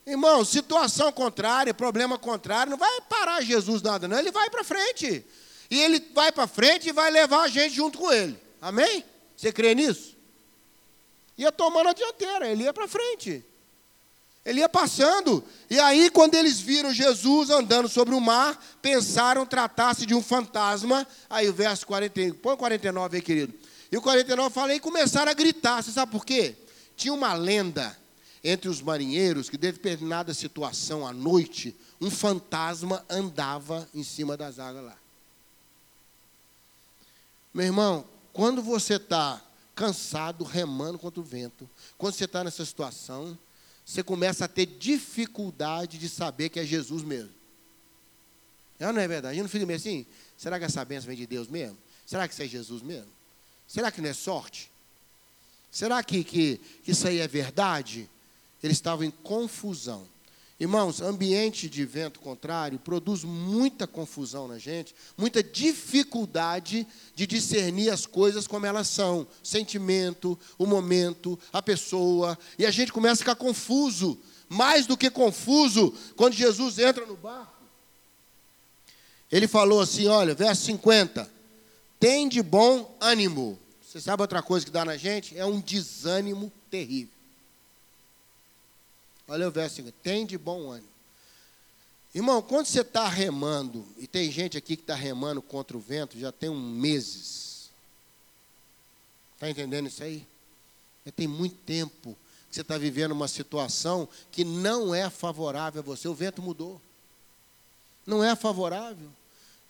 Irmão, 0.06 0.44
situação 0.44 1.10
contrária, 1.10 1.74
problema 1.74 2.16
contrário, 2.16 2.70
não 2.70 2.78
vai 2.78 3.00
parar 3.02 3.42
Jesus 3.42 3.82
nada, 3.82 4.06
não. 4.06 4.18
Ele 4.18 4.30
vai 4.30 4.48
para 4.48 4.62
frente. 4.62 5.24
E 5.68 5.80
ele 5.80 6.00
vai 6.14 6.30
para 6.30 6.46
frente 6.46 6.88
e 6.88 6.92
vai 6.92 7.10
levar 7.10 7.42
a 7.42 7.48
gente 7.48 7.74
junto 7.74 7.98
com 7.98 8.12
ele. 8.12 8.38
Amém? 8.60 9.04
Você 9.36 9.52
crê 9.52 9.74
nisso? 9.74 10.16
Ia 11.36 11.50
tomando 11.50 11.88
a 11.88 11.92
dianteira, 11.92 12.48
ele 12.48 12.62
ia 12.62 12.72
para 12.72 12.86
frente. 12.86 13.44
Ele 14.44 14.60
ia 14.60 14.68
passando. 14.68 15.42
E 15.68 15.78
aí, 15.80 16.08
quando 16.08 16.36
eles 16.36 16.60
viram 16.60 16.94
Jesus 16.94 17.50
andando 17.50 17.88
sobre 17.88 18.14
o 18.14 18.20
mar, 18.20 18.64
pensaram 18.80 19.44
tratar-se 19.44 20.06
de 20.06 20.14
um 20.14 20.22
fantasma. 20.22 21.04
Aí 21.28 21.48
o 21.48 21.52
verso 21.52 21.84
40, 21.84 22.34
põe 22.40 22.56
49 22.56 23.16
aí, 23.16 23.22
querido. 23.22 23.52
E 23.90 23.96
o 23.96 24.00
49 24.00 24.54
fala, 24.54 24.72
e 24.72 24.78
começaram 24.78 25.32
a 25.32 25.34
gritar. 25.34 25.82
Você 25.82 25.90
sabe 25.90 26.12
por 26.12 26.24
quê? 26.24 26.54
Tinha 26.96 27.12
uma 27.12 27.34
lenda 27.34 27.98
entre 28.46 28.68
os 28.68 28.80
marinheiros 28.80 29.50
que, 29.50 29.56
em 29.56 29.58
determinada 29.58 30.32
situação, 30.32 31.04
à 31.04 31.12
noite, 31.12 31.74
um 32.00 32.10
fantasma 32.10 33.04
andava 33.10 33.88
em 33.92 34.04
cima 34.04 34.36
das 34.36 34.60
águas 34.60 34.84
lá. 34.84 34.96
Meu 37.52 37.66
irmão, 37.66 38.06
quando 38.32 38.62
você 38.62 38.94
está 38.94 39.42
cansado, 39.74 40.44
remando 40.44 40.96
contra 40.96 41.20
o 41.20 41.24
vento, 41.24 41.68
quando 41.98 42.14
você 42.14 42.24
está 42.24 42.44
nessa 42.44 42.64
situação, 42.64 43.36
você 43.84 44.02
começa 44.02 44.44
a 44.44 44.48
ter 44.48 44.66
dificuldade 44.66 45.98
de 45.98 46.08
saber 46.08 46.48
que 46.48 46.60
é 46.60 46.64
Jesus 46.64 47.02
mesmo. 47.02 47.34
É 48.78 48.92
não 48.92 49.00
é 49.00 49.08
verdade? 49.08 49.34
Gente 49.34 49.44
não 49.44 49.50
fica 49.50 49.66
meio 49.66 49.78
assim, 49.78 50.06
será 50.36 50.58
que 50.58 50.64
essa 50.64 50.84
bênção 50.84 51.08
vem 51.08 51.16
de 51.16 51.26
Deus 51.26 51.48
mesmo? 51.48 51.76
Será 52.04 52.28
que 52.28 52.34
isso 52.34 52.42
é 52.42 52.46
Jesus 52.46 52.80
mesmo? 52.82 53.10
Será 53.66 53.90
que 53.90 54.00
não 54.00 54.08
é 54.08 54.12
sorte? 54.12 54.70
Será 55.68 56.00
que, 56.04 56.22
que 56.22 56.60
isso 56.86 57.08
aí 57.08 57.18
é 57.18 57.26
verdade? 57.26 58.08
Eles 58.62 58.76
estavam 58.76 59.04
em 59.04 59.10
confusão. 59.10 60.06
Irmãos, 60.58 61.02
ambiente 61.02 61.68
de 61.68 61.84
vento 61.84 62.18
contrário 62.18 62.78
produz 62.78 63.22
muita 63.24 63.86
confusão 63.86 64.48
na 64.48 64.58
gente, 64.58 64.94
muita 65.16 65.42
dificuldade 65.42 66.86
de 67.14 67.26
discernir 67.26 67.90
as 67.90 68.06
coisas 68.06 68.46
como 68.46 68.64
elas 68.64 68.88
são, 68.88 69.26
sentimento, 69.42 70.38
o 70.56 70.64
momento, 70.64 71.38
a 71.52 71.60
pessoa, 71.60 72.38
e 72.58 72.64
a 72.64 72.70
gente 72.70 72.90
começa 72.90 73.14
a 73.14 73.18
ficar 73.18 73.34
confuso, 73.34 74.18
mais 74.48 74.86
do 74.86 74.96
que 74.96 75.10
confuso, 75.10 75.92
quando 76.16 76.32
Jesus 76.32 76.78
entra 76.78 77.04
no 77.04 77.16
barco. 77.16 77.52
Ele 79.30 79.46
falou 79.46 79.82
assim, 79.82 80.06
olha, 80.06 80.34
verso 80.34 80.64
50, 80.64 81.30
tem 82.00 82.30
de 82.30 82.42
bom 82.42 82.96
ânimo. 82.98 83.58
Você 83.82 84.00
sabe 84.00 84.22
outra 84.22 84.42
coisa 84.42 84.64
que 84.64 84.72
dá 84.72 84.86
na 84.86 84.96
gente? 84.96 85.36
É 85.36 85.44
um 85.44 85.60
desânimo 85.60 86.50
terrível. 86.70 87.15
Olha 89.28 89.48
o 89.48 89.50
verso 89.50 89.76
5. 89.76 89.92
Tem 90.02 90.24
de 90.24 90.38
bom 90.38 90.70
ânimo. 90.70 90.88
Irmão, 92.14 92.40
quando 92.40 92.66
você 92.66 92.80
está 92.80 93.08
remando, 93.08 93.86
e 93.98 94.06
tem 94.06 94.30
gente 94.30 94.56
aqui 94.56 94.76
que 94.76 94.82
está 94.82 94.94
remando 94.94 95.42
contra 95.42 95.76
o 95.76 95.80
vento, 95.80 96.18
já 96.18 96.32
tem 96.32 96.48
um 96.48 96.58
meses. 96.58 97.70
Está 99.34 99.50
entendendo 99.50 99.88
isso 99.88 100.02
aí? 100.02 100.26
Já 101.04 101.12
tem 101.12 101.28
muito 101.28 101.56
tempo 101.66 102.16
que 102.48 102.54
você 102.54 102.62
está 102.62 102.78
vivendo 102.78 103.12
uma 103.12 103.28
situação 103.28 104.08
que 104.32 104.44
não 104.44 104.94
é 104.94 105.10
favorável 105.10 105.80
a 105.80 105.84
você. 105.84 106.08
O 106.08 106.14
vento 106.14 106.40
mudou. 106.40 106.80
Não 108.06 108.24
é 108.24 108.34
favorável. 108.34 109.10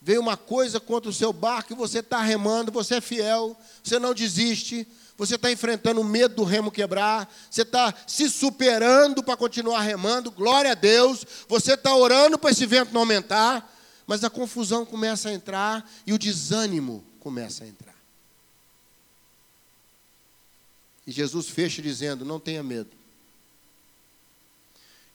Veio 0.00 0.20
uma 0.20 0.36
coisa 0.36 0.78
contra 0.78 1.10
o 1.10 1.12
seu 1.12 1.32
barco 1.32 1.72
e 1.72 1.76
você 1.76 1.98
está 1.98 2.22
remando, 2.22 2.70
você 2.70 2.96
é 2.96 3.00
fiel, 3.00 3.56
você 3.82 3.98
não 3.98 4.14
desiste, 4.14 4.86
você 5.16 5.36
está 5.36 5.50
enfrentando 5.50 6.00
o 6.00 6.04
medo 6.04 6.36
do 6.36 6.44
remo 6.44 6.70
quebrar, 6.70 7.32
você 7.50 7.62
está 7.62 7.94
se 8.06 8.28
superando 8.28 9.22
para 9.22 9.36
continuar 9.36 9.80
remando, 9.80 10.30
glória 10.30 10.72
a 10.72 10.74
Deus, 10.74 11.24
você 11.48 11.74
está 11.74 11.94
orando 11.94 12.38
para 12.38 12.50
esse 12.50 12.66
vento 12.66 12.92
não 12.92 13.00
aumentar, 13.00 13.74
mas 14.06 14.22
a 14.22 14.30
confusão 14.30 14.84
começa 14.84 15.28
a 15.28 15.32
entrar 15.32 15.90
e 16.06 16.12
o 16.12 16.18
desânimo 16.18 17.04
começa 17.18 17.64
a 17.64 17.66
entrar. 17.66 17.96
E 21.06 21.12
Jesus 21.12 21.48
fecha 21.48 21.80
dizendo: 21.80 22.24
Não 22.24 22.40
tenha 22.40 22.62
medo. 22.62 22.90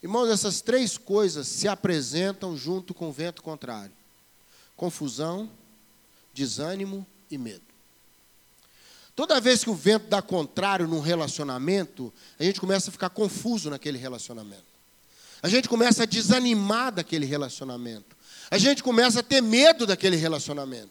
Irmãos, 0.01 0.29
essas 0.29 0.61
três 0.61 0.97
coisas 0.97 1.47
se 1.47 1.67
apresentam 1.67 2.57
junto 2.57 2.93
com 2.93 3.09
o 3.09 3.13
vento 3.13 3.43
contrário: 3.43 3.91
confusão, 4.75 5.49
desânimo 6.33 7.05
e 7.29 7.37
medo. 7.37 7.70
Toda 9.21 9.39
vez 9.39 9.63
que 9.63 9.69
o 9.69 9.75
vento 9.75 10.07
dá 10.07 10.19
contrário 10.19 10.87
num 10.87 10.99
relacionamento, 10.99 12.11
a 12.39 12.43
gente 12.43 12.59
começa 12.59 12.89
a 12.89 12.91
ficar 12.91 13.11
confuso 13.11 13.69
naquele 13.69 13.99
relacionamento. 13.99 14.63
A 15.43 15.47
gente 15.47 15.69
começa 15.69 16.01
a 16.01 16.05
desanimar 16.07 16.91
daquele 16.91 17.27
relacionamento. 17.27 18.17
A 18.49 18.57
gente 18.57 18.81
começa 18.81 19.19
a 19.19 19.23
ter 19.23 19.39
medo 19.39 19.85
daquele 19.85 20.15
relacionamento. 20.15 20.89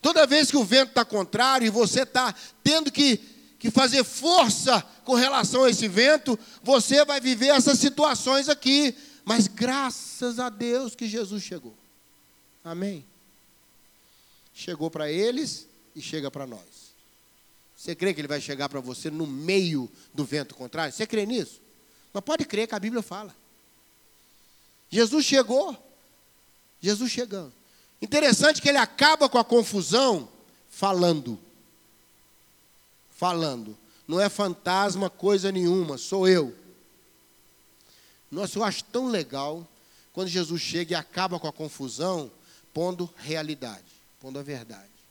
Toda 0.00 0.26
vez 0.26 0.50
que 0.50 0.56
o 0.56 0.64
vento 0.64 0.88
está 0.88 1.04
contrário 1.04 1.66
e 1.66 1.68
você 1.68 2.04
está 2.04 2.34
tendo 2.64 2.90
que, 2.90 3.18
que 3.58 3.70
fazer 3.70 4.02
força 4.02 4.82
com 5.04 5.14
relação 5.14 5.64
a 5.64 5.68
esse 5.68 5.86
vento, 5.86 6.38
você 6.62 7.04
vai 7.04 7.20
viver 7.20 7.48
essas 7.48 7.78
situações 7.78 8.48
aqui. 8.48 8.96
Mas 9.26 9.46
graças 9.46 10.38
a 10.38 10.48
Deus 10.48 10.94
que 10.94 11.06
Jesus 11.06 11.42
chegou. 11.42 11.76
Amém? 12.64 13.04
Chegou 14.54 14.90
para 14.90 15.12
eles 15.12 15.68
e 15.94 16.00
chega 16.00 16.30
para 16.30 16.46
nós. 16.46 16.91
Você 17.82 17.96
crê 17.96 18.14
que 18.14 18.20
ele 18.20 18.28
vai 18.28 18.40
chegar 18.40 18.68
para 18.68 18.78
você 18.78 19.10
no 19.10 19.26
meio 19.26 19.90
do 20.14 20.24
vento 20.24 20.54
contrário? 20.54 20.94
Você 20.94 21.04
crê 21.04 21.26
nisso? 21.26 21.60
Mas 22.12 22.22
pode 22.22 22.44
crer 22.44 22.68
que 22.68 22.76
a 22.76 22.78
Bíblia 22.78 23.02
fala. 23.02 23.34
Jesus 24.88 25.26
chegou. 25.26 25.76
Jesus 26.80 27.10
chegando. 27.10 27.52
Interessante 28.00 28.62
que 28.62 28.68
ele 28.68 28.78
acaba 28.78 29.28
com 29.28 29.36
a 29.36 29.44
confusão 29.44 30.28
falando. 30.70 31.36
Falando. 33.16 33.76
Não 34.06 34.20
é 34.20 34.28
fantasma 34.28 35.10
coisa 35.10 35.50
nenhuma, 35.50 35.98
sou 35.98 36.28
eu. 36.28 36.56
Nossa, 38.30 38.60
eu 38.60 38.62
acho 38.62 38.84
tão 38.84 39.08
legal 39.08 39.66
quando 40.12 40.28
Jesus 40.28 40.62
chega 40.62 40.92
e 40.92 40.94
acaba 40.94 41.40
com 41.40 41.48
a 41.48 41.52
confusão, 41.52 42.30
pondo 42.72 43.12
realidade, 43.16 43.82
pondo 44.20 44.38
a 44.38 44.42
verdade. 44.44 45.01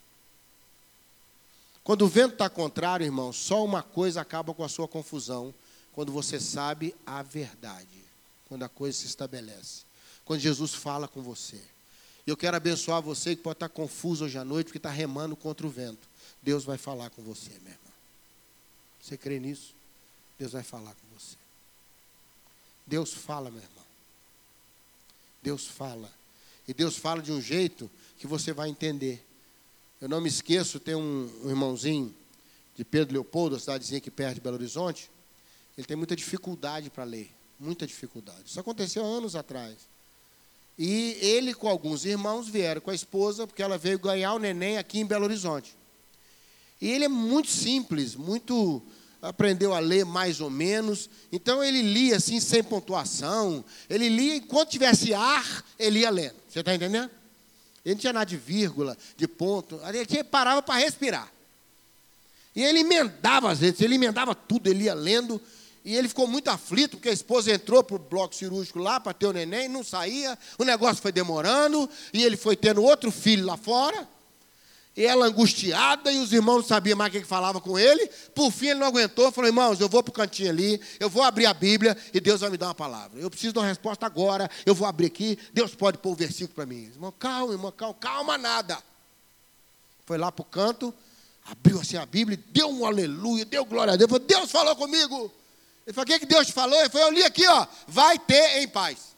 Quando 1.83 2.03
o 2.03 2.07
vento 2.07 2.33
está 2.33 2.49
contrário, 2.49 3.05
irmão, 3.05 3.33
só 3.33 3.63
uma 3.63 3.81
coisa 3.81 4.21
acaba 4.21 4.53
com 4.53 4.63
a 4.63 4.69
sua 4.69 4.87
confusão: 4.87 5.53
quando 5.93 6.11
você 6.11 6.39
sabe 6.39 6.95
a 7.05 7.21
verdade, 7.23 8.05
quando 8.47 8.63
a 8.63 8.69
coisa 8.69 8.97
se 8.97 9.07
estabelece, 9.07 9.83
quando 10.23 10.39
Jesus 10.39 10.73
fala 10.73 11.07
com 11.07 11.21
você. 11.21 11.61
E 12.25 12.29
eu 12.29 12.37
quero 12.37 12.55
abençoar 12.55 13.01
você 13.01 13.35
que 13.35 13.41
pode 13.41 13.55
estar 13.55 13.69
confuso 13.69 14.25
hoje 14.25 14.37
à 14.37 14.45
noite, 14.45 14.67
porque 14.67 14.77
está 14.77 14.91
remando 14.91 15.35
contra 15.35 15.65
o 15.65 15.69
vento. 15.69 16.07
Deus 16.41 16.63
vai 16.63 16.77
falar 16.77 17.09
com 17.09 17.21
você, 17.23 17.49
meu 17.49 17.71
irmão. 17.71 17.93
Você 19.01 19.17
crê 19.17 19.39
nisso? 19.39 19.73
Deus 20.37 20.51
vai 20.51 20.63
falar 20.63 20.93
com 20.93 21.19
você. 21.19 21.35
Deus 22.85 23.13
fala, 23.13 23.49
meu 23.49 23.61
irmão. 23.61 23.85
Deus 25.41 25.65
fala. 25.65 26.11
E 26.67 26.73
Deus 26.73 26.97
fala 26.97 27.21
de 27.21 27.31
um 27.31 27.41
jeito 27.41 27.89
que 28.17 28.27
você 28.27 28.53
vai 28.53 28.69
entender. 28.69 29.25
Eu 30.01 30.09
não 30.09 30.19
me 30.19 30.27
esqueço, 30.27 30.79
tem 30.79 30.95
um, 30.95 31.31
um 31.43 31.49
irmãozinho 31.49 32.11
de 32.75 32.83
Pedro 32.83 33.13
Leopoldo, 33.13 33.55
a 33.55 33.59
cidadezinha 33.59 33.99
aqui 33.99 34.09
perto 34.09 34.35
de 34.35 34.41
Belo 34.41 34.55
Horizonte. 34.55 35.11
Ele 35.77 35.85
tem 35.85 35.95
muita 35.95 36.15
dificuldade 36.15 36.89
para 36.89 37.03
ler, 37.03 37.29
muita 37.59 37.85
dificuldade. 37.85 38.41
Isso 38.47 38.59
aconteceu 38.59 39.05
anos 39.05 39.35
atrás. 39.35 39.75
E 40.75 41.17
ele 41.21 41.53
com 41.53 41.67
alguns 41.67 42.03
irmãos 42.03 42.47
vieram 42.47 42.81
com 42.81 42.89
a 42.89 42.95
esposa, 42.95 43.45
porque 43.45 43.61
ela 43.61 43.77
veio 43.77 43.99
ganhar 43.99 44.33
o 44.33 44.39
neném 44.39 44.79
aqui 44.79 44.99
em 44.99 45.05
Belo 45.05 45.25
Horizonte. 45.25 45.77
E 46.81 46.89
ele 46.89 47.05
é 47.05 47.07
muito 47.07 47.51
simples, 47.51 48.15
muito 48.15 48.81
aprendeu 49.21 49.71
a 49.71 49.79
ler 49.79 50.03
mais 50.03 50.41
ou 50.41 50.49
menos. 50.49 51.11
Então 51.31 51.63
ele 51.63 51.83
lia 51.83 52.15
assim 52.17 52.39
sem 52.39 52.63
pontuação. 52.63 53.63
Ele 53.87 54.09
lia 54.09 54.37
enquanto 54.37 54.71
tivesse 54.71 55.13
ar, 55.13 55.63
ele 55.77 55.99
ia 55.99 56.09
lendo. 56.09 56.35
Você 56.49 56.61
está 56.61 56.73
entendendo? 56.73 57.11
Ele 57.85 57.95
não 57.95 57.99
tinha 57.99 58.13
nada 58.13 58.25
de 58.25 58.37
vírgula, 58.37 58.97
de 59.17 59.27
ponto. 59.27 59.79
Ele 59.87 60.23
parava 60.23 60.61
para 60.61 60.79
respirar. 60.79 61.31
E 62.55 62.63
ele 62.63 62.79
emendava 62.79 63.51
às 63.51 63.59
vezes, 63.59 63.81
ele 63.81 63.95
emendava 63.95 64.35
tudo, 64.35 64.67
ele 64.67 64.83
ia 64.85 64.93
lendo. 64.93 65.41
E 65.83 65.95
ele 65.95 66.07
ficou 66.07 66.27
muito 66.27 66.47
aflito, 66.49 66.97
porque 66.97 67.09
a 67.09 67.13
esposa 67.13 67.51
entrou 67.51 67.83
para 67.83 67.95
o 67.95 67.99
bloco 67.99 68.35
cirúrgico 68.35 68.77
lá 68.77 68.99
para 68.99 69.13
ter 69.13 69.25
o 69.25 69.33
neném, 69.33 69.67
não 69.67 69.83
saía, 69.83 70.37
o 70.59 70.63
negócio 70.63 71.01
foi 71.01 71.11
demorando, 71.11 71.89
e 72.13 72.23
ele 72.23 72.37
foi 72.37 72.55
tendo 72.55 72.83
outro 72.83 73.09
filho 73.11 73.45
lá 73.45 73.57
fora. 73.57 74.07
E 74.95 75.05
ela 75.05 75.25
angustiada, 75.25 76.11
e 76.11 76.19
os 76.19 76.33
irmãos 76.33 76.57
não 76.57 76.63
sabiam 76.67 76.97
mais 76.97 77.13
o 77.13 77.19
que 77.19 77.25
falava 77.25 77.61
com 77.61 77.79
ele. 77.79 78.07
Por 78.35 78.51
fim, 78.51 78.67
ele 78.67 78.79
não 78.79 78.87
aguentou, 78.87 79.31
falou: 79.31 79.47
irmãos, 79.47 79.79
eu 79.79 79.87
vou 79.87 80.03
para 80.03 80.11
o 80.11 80.13
cantinho 80.13 80.49
ali, 80.49 80.81
eu 80.99 81.09
vou 81.09 81.23
abrir 81.23 81.45
a 81.45 81.53
Bíblia 81.53 81.95
e 82.13 82.19
Deus 82.19 82.41
vai 82.41 82.49
me 82.49 82.57
dar 82.57 82.67
uma 82.67 82.75
palavra. 82.75 83.19
Eu 83.19 83.29
preciso 83.29 83.53
de 83.53 83.59
uma 83.59 83.67
resposta 83.67 84.05
agora, 84.05 84.49
eu 84.65 84.75
vou 84.75 84.85
abrir 84.85 85.05
aqui, 85.05 85.39
Deus 85.53 85.73
pode 85.73 85.97
pôr 85.97 86.11
o 86.11 86.15
versículo 86.15 86.53
para 86.53 86.65
mim. 86.65 86.91
Irmão, 86.93 87.13
calma, 87.17 87.53
irmão, 87.53 87.71
calma, 87.71 87.95
calma 87.99 88.37
nada. 88.37 88.77
Foi 90.05 90.17
lá 90.17 90.29
para 90.29 90.41
o 90.41 90.45
canto, 90.45 90.93
abriu 91.45 91.79
assim 91.79 91.95
a 91.95 92.05
Bíblia, 92.05 92.37
deu 92.49 92.69
um 92.69 92.85
aleluia, 92.85 93.45
deu 93.45 93.63
glória 93.63 93.93
a 93.93 93.95
Deus, 93.95 94.09
falou: 94.09 94.27
Deus 94.27 94.51
falou 94.51 94.75
comigo. 94.75 95.31
Ele 95.87 95.93
falou: 95.93 96.03
O 96.03 96.07
que, 96.07 96.19
que 96.19 96.25
Deus 96.25 96.49
falou? 96.49 96.77
Ele 96.77 96.89
falou: 96.89 97.07
Eu 97.07 97.13
li 97.13 97.23
aqui, 97.23 97.47
ó, 97.47 97.65
vai 97.87 98.19
ter 98.19 98.61
em 98.61 98.67
paz. 98.67 99.15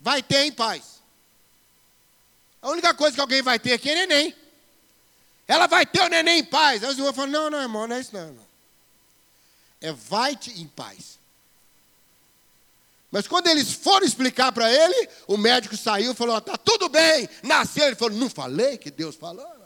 Vai 0.00 0.22
ter 0.22 0.44
em 0.44 0.52
paz. 0.52 0.97
A 2.60 2.70
única 2.70 2.92
coisa 2.94 3.14
que 3.14 3.20
alguém 3.20 3.42
vai 3.42 3.58
ter 3.58 3.72
aqui 3.72 3.90
é 3.90 4.06
neném. 4.06 4.34
Ela 5.46 5.66
vai 5.66 5.86
ter 5.86 6.00
o 6.00 6.08
neném 6.08 6.40
em 6.40 6.44
paz. 6.44 6.82
Aí 6.82 6.90
os 6.90 6.98
irmãos 6.98 7.14
falam: 7.14 7.30
Não, 7.30 7.50
não, 7.50 7.62
irmão, 7.62 7.86
não 7.86 7.96
é 7.96 8.00
isso 8.00 8.14
não. 8.14 8.32
não. 8.32 8.48
É 9.80 9.92
vai-te 9.92 10.50
em 10.60 10.66
paz. 10.66 11.18
Mas 13.10 13.26
quando 13.26 13.46
eles 13.46 13.72
foram 13.72 14.04
explicar 14.06 14.52
para 14.52 14.70
ele, 14.70 15.08
o 15.26 15.36
médico 15.36 15.76
saiu 15.76 16.12
e 16.12 16.14
falou: 16.14 16.36
Está 16.36 16.56
tudo 16.56 16.88
bem, 16.88 17.28
nasceu. 17.42 17.86
Ele 17.86 17.96
falou: 17.96 18.18
Não 18.18 18.28
falei 18.28 18.76
que 18.76 18.90
Deus 18.90 19.16
falou. 19.16 19.56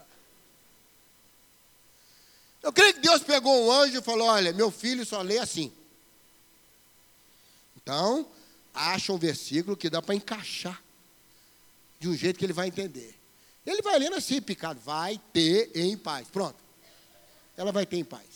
Eu 2.61 2.71
creio 2.71 2.93
que 2.93 3.01
Deus 3.01 3.21
pegou 3.21 3.65
um 3.65 3.71
anjo 3.71 3.97
e 3.97 4.01
falou: 4.01 4.27
Olha, 4.27 4.53
meu 4.53 4.71
filho 4.71 5.05
só 5.05 5.21
lê 5.21 5.39
assim. 5.39 5.73
Então, 7.75 8.25
acha 8.73 9.11
um 9.11 9.17
versículo 9.17 9.75
que 9.75 9.89
dá 9.89 10.01
para 10.01 10.15
encaixar 10.15 10.81
de 12.03 12.09
um 12.09 12.15
jeito 12.15 12.37
que 12.37 12.45
ele 12.45 12.53
vai 12.53 12.67
entender. 12.67 13.15
Ele 13.65 13.81
vai 13.81 13.97
lendo 13.97 14.15
assim, 14.15 14.41
picado, 14.41 14.79
vai 14.81 15.19
ter 15.31 15.71
em 15.75 15.97
paz. 15.97 16.27
Pronto. 16.27 16.57
Ela 17.55 17.71
vai 17.71 17.85
ter 17.85 17.97
em 17.97 18.03
paz. 18.03 18.27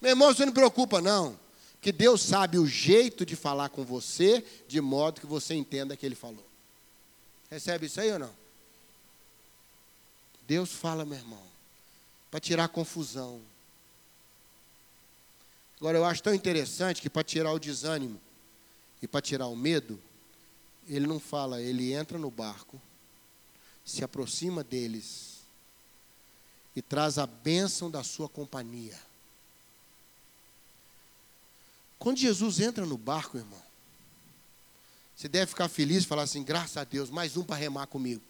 Meu 0.00 0.10
irmão, 0.10 0.34
você 0.34 0.44
não 0.44 0.52
preocupa, 0.52 1.00
não. 1.00 1.38
Que 1.80 1.90
Deus 1.90 2.22
sabe 2.22 2.58
o 2.58 2.66
jeito 2.66 3.24
de 3.24 3.34
falar 3.34 3.70
com 3.70 3.84
você, 3.84 4.44
de 4.68 4.80
modo 4.80 5.20
que 5.20 5.26
você 5.26 5.54
entenda 5.54 5.96
que 5.96 6.04
Ele 6.04 6.14
falou. 6.14 6.44
Recebe 7.50 7.86
isso 7.86 8.00
aí 8.00 8.12
ou 8.12 8.18
não? 8.18 8.34
Deus 10.46 10.70
fala, 10.72 11.04
meu 11.04 11.18
irmão 11.18 11.52
para 12.32 12.40
tirar 12.40 12.66
confusão. 12.68 13.42
Agora, 15.78 15.98
eu 15.98 16.04
acho 16.06 16.22
tão 16.22 16.32
interessante 16.32 17.02
que 17.02 17.10
para 17.10 17.22
tirar 17.22 17.52
o 17.52 17.58
desânimo 17.58 18.18
e 19.02 19.06
para 19.06 19.20
tirar 19.20 19.48
o 19.48 19.54
medo, 19.54 20.00
ele 20.88 21.06
não 21.06 21.20
fala, 21.20 21.60
ele 21.60 21.92
entra 21.92 22.18
no 22.18 22.30
barco, 22.30 22.80
se 23.84 24.02
aproxima 24.02 24.62
deles 24.62 25.40
e 26.74 26.82
traz 26.82 27.18
a 27.18 27.26
bênção 27.26 27.90
da 27.90 28.02
sua 28.02 28.28
companhia. 28.28 28.98
Quando 31.98 32.18
Jesus 32.18 32.60
entra 32.60 32.84
no 32.84 32.98
barco, 32.98 33.36
irmão, 33.36 33.62
você 35.14 35.28
deve 35.28 35.46
ficar 35.46 35.68
feliz 35.68 36.02
e 36.02 36.06
falar 36.06 36.22
assim: 36.22 36.42
graças 36.42 36.76
a 36.76 36.84
Deus, 36.84 37.10
mais 37.10 37.36
um 37.36 37.44
para 37.44 37.56
remar 37.56 37.86
comigo. 37.86 38.22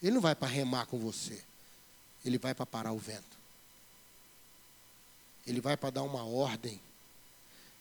Ele 0.00 0.12
não 0.12 0.20
vai 0.20 0.34
para 0.34 0.46
remar 0.46 0.86
com 0.86 0.98
você. 0.98 1.42
Ele 2.24 2.38
vai 2.38 2.54
para 2.54 2.66
parar 2.66 2.92
o 2.92 2.98
vento. 2.98 3.36
Ele 5.46 5.60
vai 5.60 5.76
para 5.76 5.90
dar 5.90 6.02
uma 6.02 6.24
ordem 6.24 6.80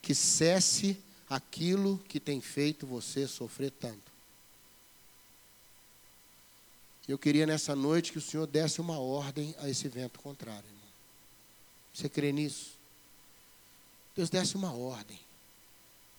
que 0.02 0.16
cesse 0.16 1.00
aquilo 1.30 1.98
que 2.08 2.20
tem 2.20 2.40
feito 2.42 2.88
você 2.88 3.28
sofrer 3.28 3.72
tanto. 3.72 4.12
Eu 7.08 7.18
queria 7.18 7.46
nessa 7.46 7.76
noite 7.76 8.12
que 8.12 8.18
o 8.18 8.22
Senhor 8.22 8.46
desse 8.46 8.82
uma 8.82 9.00
ordem 9.00 9.56
a 9.60 9.70
esse 9.70 9.88
vento 9.88 10.20
contrário, 10.20 10.68
irmão. 10.68 10.82
Você 11.94 12.10
crê 12.10 12.32
nisso? 12.32 12.72
Deus 14.16 14.30
desse 14.30 14.56
uma 14.56 14.74
ordem. 14.74 15.20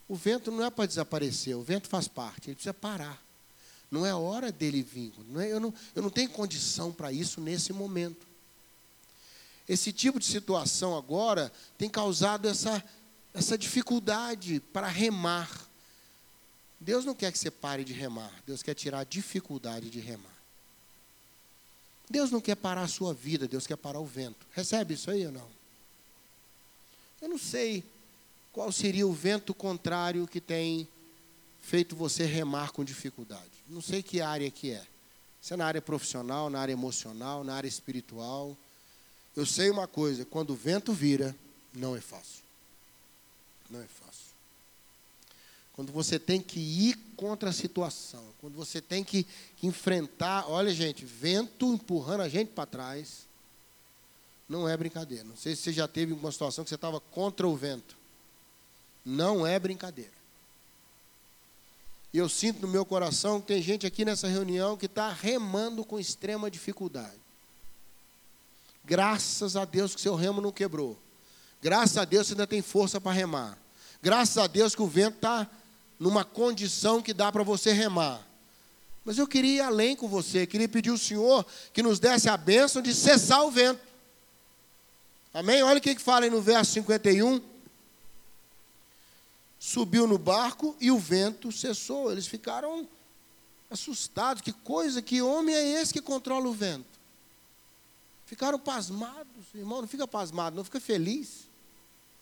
O 0.07 0.15
vento 0.15 0.49
não 0.49 0.63
é 0.63 0.69
para 0.71 0.87
desaparecer, 0.87 1.55
o 1.55 1.61
vento 1.61 1.87
faz 1.87 2.07
parte, 2.07 2.49
ele 2.49 2.55
precisa 2.55 2.73
parar. 2.73 3.21
Não 3.91 4.05
é 4.05 4.13
hora 4.13 4.51
dele 4.51 4.81
vir. 4.81 5.13
Não 5.27 5.41
é, 5.41 5.51
eu, 5.51 5.59
não, 5.59 5.73
eu 5.95 6.01
não 6.01 6.09
tenho 6.09 6.29
condição 6.29 6.91
para 6.91 7.11
isso 7.11 7.41
nesse 7.41 7.73
momento. 7.73 8.27
Esse 9.67 9.93
tipo 9.93 10.19
de 10.19 10.25
situação 10.25 10.97
agora 10.97 11.51
tem 11.77 11.87
causado 11.87 12.47
essa, 12.47 12.83
essa 13.33 13.57
dificuldade 13.57 14.59
para 14.73 14.87
remar. 14.87 15.49
Deus 16.79 17.05
não 17.05 17.13
quer 17.13 17.31
que 17.31 17.37
você 17.37 17.51
pare 17.51 17.83
de 17.83 17.93
remar. 17.93 18.31
Deus 18.45 18.63
quer 18.63 18.73
tirar 18.73 18.99
a 18.99 19.03
dificuldade 19.03 19.89
de 19.89 19.99
remar. 19.99 20.37
Deus 22.09 22.31
não 22.31 22.41
quer 22.41 22.55
parar 22.55 22.81
a 22.81 22.87
sua 22.87 23.13
vida, 23.13 23.47
Deus 23.47 23.67
quer 23.67 23.77
parar 23.77 23.99
o 23.99 24.05
vento. 24.05 24.47
Recebe 24.51 24.95
isso 24.95 25.11
aí 25.11 25.25
ou 25.25 25.31
não? 25.31 25.47
Eu 27.21 27.29
não 27.29 27.37
sei 27.37 27.83
qual 28.51 28.71
seria 28.71 29.05
o 29.05 29.13
vento 29.13 29.53
contrário 29.53 30.27
que 30.27 30.41
tem 30.41 30.87
feito 31.61 31.95
você 31.95 32.25
remar 32.25 32.71
com 32.71 32.83
dificuldade. 32.83 33.43
Não 33.67 33.81
sei 33.81 34.01
que 34.01 34.21
área 34.21 34.49
que 34.49 34.71
é. 34.71 34.83
Se 35.39 35.53
é 35.53 35.57
na 35.57 35.65
área 35.65 35.81
profissional, 35.81 36.49
na 36.49 36.59
área 36.59 36.73
emocional, 36.73 37.43
na 37.43 37.53
área 37.53 37.67
espiritual. 37.67 38.57
Eu 39.35 39.45
sei 39.45 39.69
uma 39.69 39.87
coisa, 39.87 40.25
quando 40.25 40.51
o 40.51 40.55
vento 40.55 40.91
vira, 40.91 41.35
não 41.73 41.95
é 41.95 42.01
fácil. 42.01 42.48
Não 43.69 43.79
é 43.81 43.87
fácil. 43.87 44.29
Quando 45.73 45.91
você 45.93 46.19
tem 46.19 46.41
que 46.41 46.59
ir 46.59 46.97
contra 47.15 47.51
a 47.51 47.53
situação, 47.53 48.23
quando 48.41 48.55
você 48.55 48.81
tem 48.81 49.03
que 49.03 49.25
enfrentar, 49.63 50.49
olha 50.49 50.73
gente, 50.73 51.05
vento 51.05 51.73
empurrando 51.73 52.21
a 52.21 52.29
gente 52.29 52.51
para 52.51 52.65
trás, 52.65 53.27
não 54.47 54.67
é 54.67 54.75
brincadeira. 54.75 55.23
Não 55.23 55.37
sei 55.37 55.55
se 55.55 55.61
você 55.61 55.73
já 55.73 55.87
teve 55.87 56.11
uma 56.11 56.31
situação 56.31 56.63
que 56.63 56.69
você 56.69 56.75
estava 56.75 56.99
contra 56.99 57.47
o 57.47 57.55
vento. 57.55 57.95
Não 59.05 59.45
é 59.45 59.57
brincadeira. 59.57 60.11
E 62.11 62.17
eu 62.17 62.27
sinto 62.27 62.61
no 62.61 62.67
meu 62.67 62.83
coração 62.83 63.39
que 63.39 63.47
tem 63.47 63.61
gente 63.61 63.85
aqui 63.85 64.03
nessa 64.03 64.27
reunião 64.27 64.75
que 64.75 64.87
está 64.87 65.11
remando 65.11 65.85
com 65.85 65.99
extrema 65.99 66.49
dificuldade. 66.49 67.19
Graças 68.83 69.55
a 69.55 69.63
Deus 69.63 69.93
que 69.93 70.01
seu 70.01 70.15
remo 70.15 70.41
não 70.41 70.51
quebrou. 70.51 70.97
Graças 71.61 71.97
a 71.97 72.05
Deus 72.05 72.27
você 72.27 72.33
ainda 72.33 72.47
tem 72.47 72.61
força 72.61 72.99
para 72.99 73.11
remar. 73.11 73.57
Graças 74.01 74.37
a 74.37 74.47
Deus 74.47 74.75
que 74.75 74.81
o 74.81 74.87
vento 74.87 75.15
está 75.15 75.47
numa 75.99 76.23
condição 76.23 77.01
que 77.01 77.13
dá 77.13 77.31
para 77.31 77.43
você 77.43 77.73
remar. 77.73 78.25
Mas 79.03 79.17
eu 79.17 79.27
queria 79.27 79.55
ir 79.55 79.61
além 79.61 79.95
com 79.95 80.07
você, 80.07 80.45
queria 80.45 80.69
pedir 80.69 80.89
ao 80.89 80.97
Senhor 80.97 81.45
que 81.73 81.83
nos 81.83 81.99
desse 81.99 82.29
a 82.29 82.37
bênção 82.37 82.81
de 82.81 82.93
cessar 82.93 83.43
o 83.43 83.51
vento. 83.51 83.81
Amém? 85.33 85.61
Olha 85.63 85.77
o 85.77 85.81
que, 85.81 85.95
que 85.95 86.01
fala 86.01 86.25
aí 86.25 86.29
no 86.29 86.41
verso 86.41 86.73
51 86.73 87.41
subiu 89.59 90.07
no 90.07 90.17
barco 90.17 90.75
e 90.79 90.89
o 90.89 90.97
vento 90.97 91.51
cessou. 91.51 92.11
Eles 92.11 92.25
ficaram 92.25 92.87
assustados. 93.69 94.41
Que 94.41 94.53
coisa, 94.53 95.01
que 95.01 95.21
homem 95.21 95.53
é 95.53 95.81
esse 95.81 95.91
que 95.91 96.01
controla 96.01 96.47
o 96.47 96.53
vento? 96.53 96.87
Ficaram 98.25 98.57
pasmados. 98.57 99.27
Irmão, 99.53 99.81
não 99.81 99.87
fica 99.87 100.07
pasmado, 100.07 100.55
não 100.55 100.63
fica 100.63 100.79
feliz. 100.79 101.48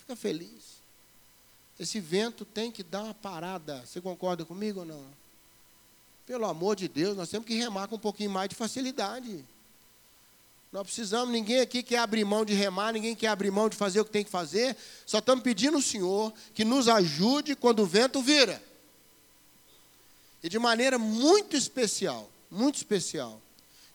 Fica 0.08 0.16
feliz. 0.16 0.78
Esse 1.78 2.00
vento 2.00 2.46
tem 2.46 2.72
que 2.72 2.82
dar 2.82 3.04
uma 3.04 3.14
parada. 3.14 3.86
Você 3.86 4.00
concorda 4.00 4.46
comigo 4.46 4.80
ou 4.80 4.86
não? 4.86 5.06
Pelo 6.26 6.46
amor 6.46 6.78
de 6.78 6.88
Deus, 6.88 7.18
nós 7.18 7.28
temos 7.28 7.46
que 7.46 7.56
remar 7.56 7.90
com 7.90 7.98
um 7.98 8.00
pouquinho 8.00 8.32
mais 8.32 8.48
de 8.48 8.56
facilidade. 8.56 9.46
Nós 10.72 10.84
precisamos, 10.84 11.30
ninguém 11.30 11.60
aqui 11.60 11.84
quer 11.84 11.98
abrir 11.98 12.24
mão 12.24 12.46
de 12.46 12.54
remar, 12.54 12.94
ninguém 12.94 13.16
quer 13.16 13.28
abrir 13.28 13.52
mão 13.52 13.68
de 13.68 13.76
fazer 13.76 14.00
o 14.00 14.06
que 14.06 14.12
tem 14.12 14.24
que 14.24 14.32
fazer. 14.32 14.78
Só 15.06 15.20
estamos 15.20 15.44
pedindo 15.44 15.76
ao 15.76 15.82
Senhor 15.82 16.34
que 16.54 16.64
nos 16.64 16.88
ajude 16.88 17.54
quando 17.54 17.82
o 17.82 17.86
vento 17.86 18.22
vira. 18.22 18.64
E 20.42 20.48
de 20.48 20.58
maneira 20.58 20.98
muito 20.98 21.58
especial, 21.58 22.30
muito 22.50 22.76
especial. 22.76 23.42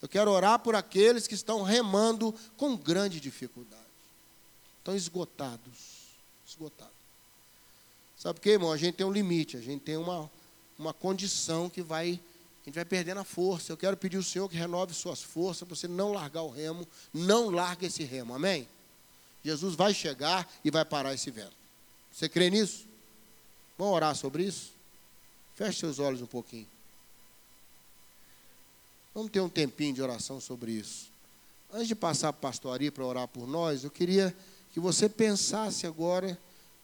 Eu 0.03 0.09
quero 0.09 0.31
orar 0.31 0.59
por 0.59 0.75
aqueles 0.75 1.27
que 1.27 1.35
estão 1.35 1.63
remando 1.63 2.35
com 2.59 2.77
grande 2.77 3.19
dificuldade. 3.19 3.81
Estão 4.79 4.95
esgotados. 4.95 6.02
Esgotados. 6.53 6.95
Sabe 8.17 8.35
por 8.35 8.43
quê, 8.43 8.51
irmão? 8.51 8.73
A 8.73 8.77
gente 8.77 8.95
tem 8.97 9.07
um 9.07 9.13
limite, 9.13 9.57
a 9.57 9.61
gente 9.61 9.83
tem 9.83 9.97
uma, 9.97 10.31
uma 10.79 10.93
condição 10.93 11.69
que 11.69 11.83
vai 11.83 12.21
a 12.63 12.69
gente 12.69 12.77
vai 12.77 12.85
perdendo 12.85 13.19
a 13.19 13.25
força. 13.25 13.73
Eu 13.73 13.77
quero 13.77 13.97
pedir 13.97 14.19
ao 14.19 14.23
Senhor 14.23 14.49
que 14.49 14.57
renove 14.57 14.95
suas 14.95 15.21
forças 15.21 15.67
para 15.67 15.75
você 15.75 15.89
não 15.89 16.13
largar 16.13 16.43
o 16.43 16.49
remo, 16.49 16.87
não 17.13 17.51
larga 17.51 17.87
esse 17.87 18.05
remo, 18.05 18.35
amém? 18.35 18.69
Jesus 19.45 19.75
vai 19.75 19.93
chegar 19.93 20.49
e 20.65 20.71
vai 20.71 20.85
parar 20.85 21.13
esse 21.13 21.29
vento. 21.29 21.57
Você 22.13 22.29
crê 22.29 22.51
nisso? 22.51 22.87
Vamos 23.77 23.95
orar 23.95 24.15
sobre 24.15 24.45
isso? 24.45 24.73
Feche 25.57 25.81
seus 25.81 25.99
olhos 25.99 26.23
um 26.23 26.27
pouquinho. 26.27 26.69
Vamos 29.13 29.33
ter 29.33 29.41
um 29.41 29.49
tempinho 29.49 29.95
de 29.95 30.01
oração 30.01 30.41
sobre 30.41 30.71
isso. 30.71 31.11
Antes 31.73 31.89
de 31.89 31.97
passar 31.97 32.33
para 32.33 32.39
o 32.39 32.43
pastor 32.43 32.75
Ari 32.75 32.93
para 32.93 33.05
orar 33.05 33.27
por 33.27 33.49
nós, 33.49 33.83
eu 33.83 33.91
queria 33.91 34.35
que 34.73 34.81
você 34.81 35.09
pensasse 35.09 35.87
agora 35.87 36.39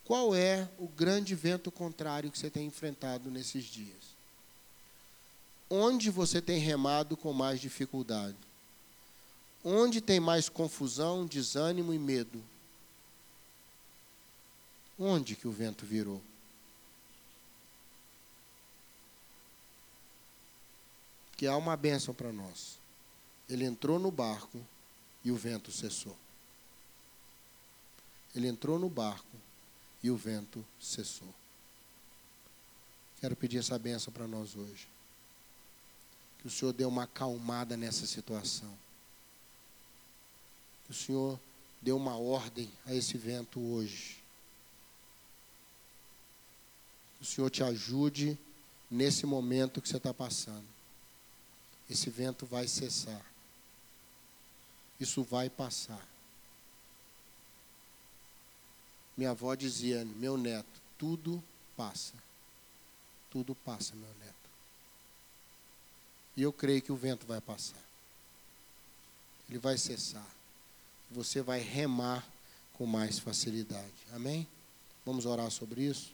qual 0.04 0.34
é 0.34 0.68
o 0.78 0.86
grande 0.88 1.34
vento 1.34 1.70
contrário 1.70 2.30
que 2.30 2.38
você 2.38 2.50
tem 2.50 2.66
enfrentado 2.66 3.30
nesses 3.30 3.64
dias. 3.64 4.16
Onde 5.70 6.10
você 6.10 6.40
tem 6.40 6.58
remado 6.58 7.16
com 7.16 7.32
mais 7.32 7.60
dificuldade? 7.60 8.36
Onde 9.62 10.00
tem 10.00 10.18
mais 10.18 10.48
confusão, 10.48 11.26
desânimo 11.26 11.92
e 11.92 11.98
medo? 11.98 12.42
Onde 14.98 15.36
que 15.36 15.46
o 15.46 15.52
vento 15.52 15.84
virou? 15.84 16.22
Que 21.36 21.46
há 21.46 21.56
uma 21.56 21.76
bênção 21.76 22.14
para 22.14 22.32
nós. 22.32 22.78
Ele 23.48 23.64
entrou 23.64 23.98
no 23.98 24.10
barco 24.10 24.58
e 25.22 25.30
o 25.30 25.36
vento 25.36 25.70
cessou. 25.70 26.16
Ele 28.34 28.48
entrou 28.48 28.78
no 28.78 28.88
barco 28.88 29.36
e 30.02 30.10
o 30.10 30.16
vento 30.16 30.64
cessou. 30.80 31.32
Quero 33.20 33.34
pedir 33.34 33.58
essa 33.58 33.78
bênção 33.78 34.12
para 34.12 34.26
nós 34.26 34.54
hoje. 34.54 34.88
Que 36.38 36.46
o 36.46 36.50
Senhor 36.50 36.72
dê 36.72 36.84
uma 36.84 37.02
acalmada 37.02 37.76
nessa 37.76 38.06
situação. 38.06 38.72
Que 40.84 40.92
o 40.92 40.94
Senhor 40.94 41.38
dê 41.82 41.90
uma 41.90 42.16
ordem 42.16 42.70
a 42.86 42.94
esse 42.94 43.18
vento 43.18 43.60
hoje. 43.60 44.22
Que 47.16 47.22
o 47.22 47.26
Senhor 47.26 47.50
te 47.50 47.62
ajude 47.64 48.38
nesse 48.90 49.26
momento 49.26 49.82
que 49.82 49.88
você 49.88 49.96
está 49.96 50.14
passando. 50.14 50.66
Esse 51.90 52.08
vento 52.08 52.46
vai 52.46 52.68
cessar. 52.68 53.24
Isso 55.00 55.22
vai 55.24 55.50
passar. 55.50 56.06
Minha 59.18 59.32
avó 59.32 59.52
dizia, 59.56 60.04
meu 60.04 60.36
neto, 60.36 60.80
tudo 60.96 61.42
passa. 61.76 62.14
Tudo 63.28 63.52
passa, 63.52 63.96
meu 63.96 64.14
neto. 64.20 64.34
E 66.36 66.42
eu 66.42 66.52
creio 66.52 66.80
que 66.80 66.92
o 66.92 66.96
vento 66.96 67.26
vai 67.26 67.40
passar. 67.40 67.82
Ele 69.50 69.58
vai 69.58 69.76
cessar. 69.76 70.24
Você 71.10 71.42
vai 71.42 71.58
remar 71.58 72.24
com 72.74 72.86
mais 72.86 73.18
facilidade. 73.18 73.92
Amém? 74.12 74.46
Vamos 75.04 75.26
orar 75.26 75.50
sobre 75.50 75.82
isso? 75.82 76.12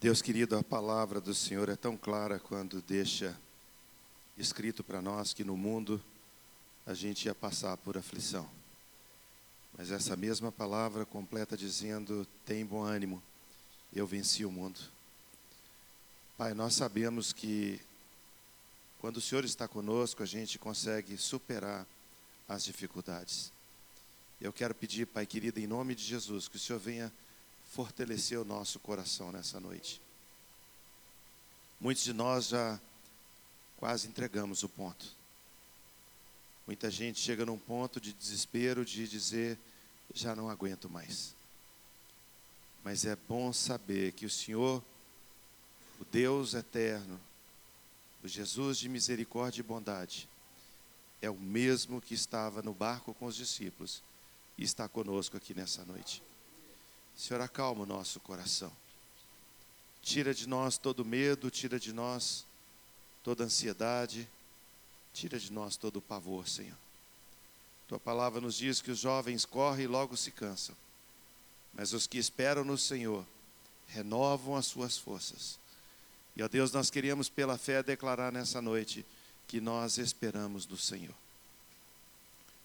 Deus 0.00 0.20
querido, 0.20 0.56
a 0.56 0.64
palavra 0.64 1.20
do 1.20 1.32
Senhor 1.32 1.68
é 1.68 1.76
tão 1.76 1.96
clara 1.96 2.40
quando 2.40 2.82
deixa 2.82 3.38
escrito 4.38 4.84
para 4.84 5.02
nós 5.02 5.34
que 5.34 5.44
no 5.44 5.56
mundo 5.56 6.02
a 6.86 6.94
gente 6.94 7.26
ia 7.26 7.34
passar 7.34 7.76
por 7.76 7.98
aflição. 7.98 8.48
Mas 9.76 9.90
essa 9.90 10.16
mesma 10.16 10.50
palavra 10.50 11.04
completa 11.04 11.56
dizendo: 11.56 12.26
tem 12.46 12.64
bom 12.64 12.82
ânimo, 12.82 13.22
eu 13.92 14.06
venci 14.06 14.44
o 14.44 14.50
mundo. 14.50 14.80
Pai, 16.36 16.54
nós 16.54 16.74
sabemos 16.74 17.32
que 17.32 17.80
quando 19.00 19.18
o 19.18 19.20
Senhor 19.20 19.44
está 19.44 19.66
conosco, 19.66 20.22
a 20.22 20.26
gente 20.26 20.58
consegue 20.58 21.16
superar 21.16 21.86
as 22.48 22.64
dificuldades. 22.64 23.52
Eu 24.40 24.52
quero 24.52 24.74
pedir, 24.74 25.06
Pai 25.06 25.26
querido, 25.26 25.58
em 25.58 25.66
nome 25.66 25.94
de 25.94 26.04
Jesus, 26.04 26.46
que 26.48 26.56
o 26.56 26.60
Senhor 26.60 26.78
venha 26.78 27.12
fortalecer 27.70 28.38
o 28.38 28.44
nosso 28.44 28.78
coração 28.78 29.30
nessa 29.30 29.60
noite. 29.60 30.00
Muitos 31.80 32.02
de 32.02 32.12
nós 32.12 32.48
já 32.48 32.80
quase 33.78 34.08
entregamos 34.08 34.62
o 34.62 34.68
ponto. 34.68 35.16
Muita 36.66 36.90
gente 36.90 37.18
chega 37.18 37.46
num 37.46 37.58
ponto 37.58 37.98
de 38.00 38.12
desespero 38.12 38.84
de 38.84 39.08
dizer: 39.08 39.58
já 40.12 40.36
não 40.36 40.50
aguento 40.50 40.90
mais. 40.90 41.34
Mas 42.84 43.04
é 43.04 43.16
bom 43.16 43.52
saber 43.52 44.12
que 44.12 44.26
o 44.26 44.30
Senhor, 44.30 44.82
o 46.00 46.04
Deus 46.04 46.54
eterno, 46.54 47.18
o 48.22 48.28
Jesus 48.28 48.78
de 48.78 48.88
misericórdia 48.88 49.60
e 49.60 49.64
bondade, 49.64 50.28
é 51.22 51.30
o 51.30 51.38
mesmo 51.38 52.00
que 52.00 52.14
estava 52.14 52.62
no 52.62 52.74
barco 52.74 53.14
com 53.14 53.26
os 53.26 53.36
discípulos 53.36 54.02
e 54.56 54.64
está 54.64 54.88
conosco 54.88 55.36
aqui 55.36 55.54
nessa 55.54 55.84
noite. 55.84 56.22
Senhor, 57.16 57.40
acalma 57.40 57.82
o 57.82 57.86
nosso 57.86 58.20
coração. 58.20 58.72
Tira 60.02 60.32
de 60.32 60.48
nós 60.48 60.78
todo 60.78 61.04
medo, 61.04 61.50
tira 61.50 61.78
de 61.78 61.92
nós 61.92 62.46
toda 63.28 63.44
ansiedade, 63.44 64.26
tira 65.12 65.38
de 65.38 65.52
nós 65.52 65.76
todo 65.76 65.98
o 65.98 66.00
pavor, 66.00 66.48
Senhor. 66.48 66.78
Tua 67.86 68.00
palavra 68.00 68.40
nos 68.40 68.56
diz 68.56 68.80
que 68.80 68.90
os 68.90 68.98
jovens 68.98 69.44
correm 69.44 69.84
e 69.84 69.86
logo 69.86 70.16
se 70.16 70.30
cansam, 70.30 70.74
mas 71.74 71.92
os 71.92 72.06
que 72.06 72.16
esperam 72.16 72.64
no 72.64 72.78
Senhor 72.78 73.26
renovam 73.86 74.56
as 74.56 74.64
suas 74.64 74.96
forças. 74.96 75.58
E, 76.34 76.42
ó 76.42 76.48
Deus, 76.48 76.72
nós 76.72 76.88
queríamos 76.88 77.28
pela 77.28 77.58
fé 77.58 77.82
declarar 77.82 78.32
nessa 78.32 78.62
noite 78.62 79.04
que 79.46 79.60
nós 79.60 79.98
esperamos 79.98 80.66
no 80.66 80.78
Senhor. 80.78 81.14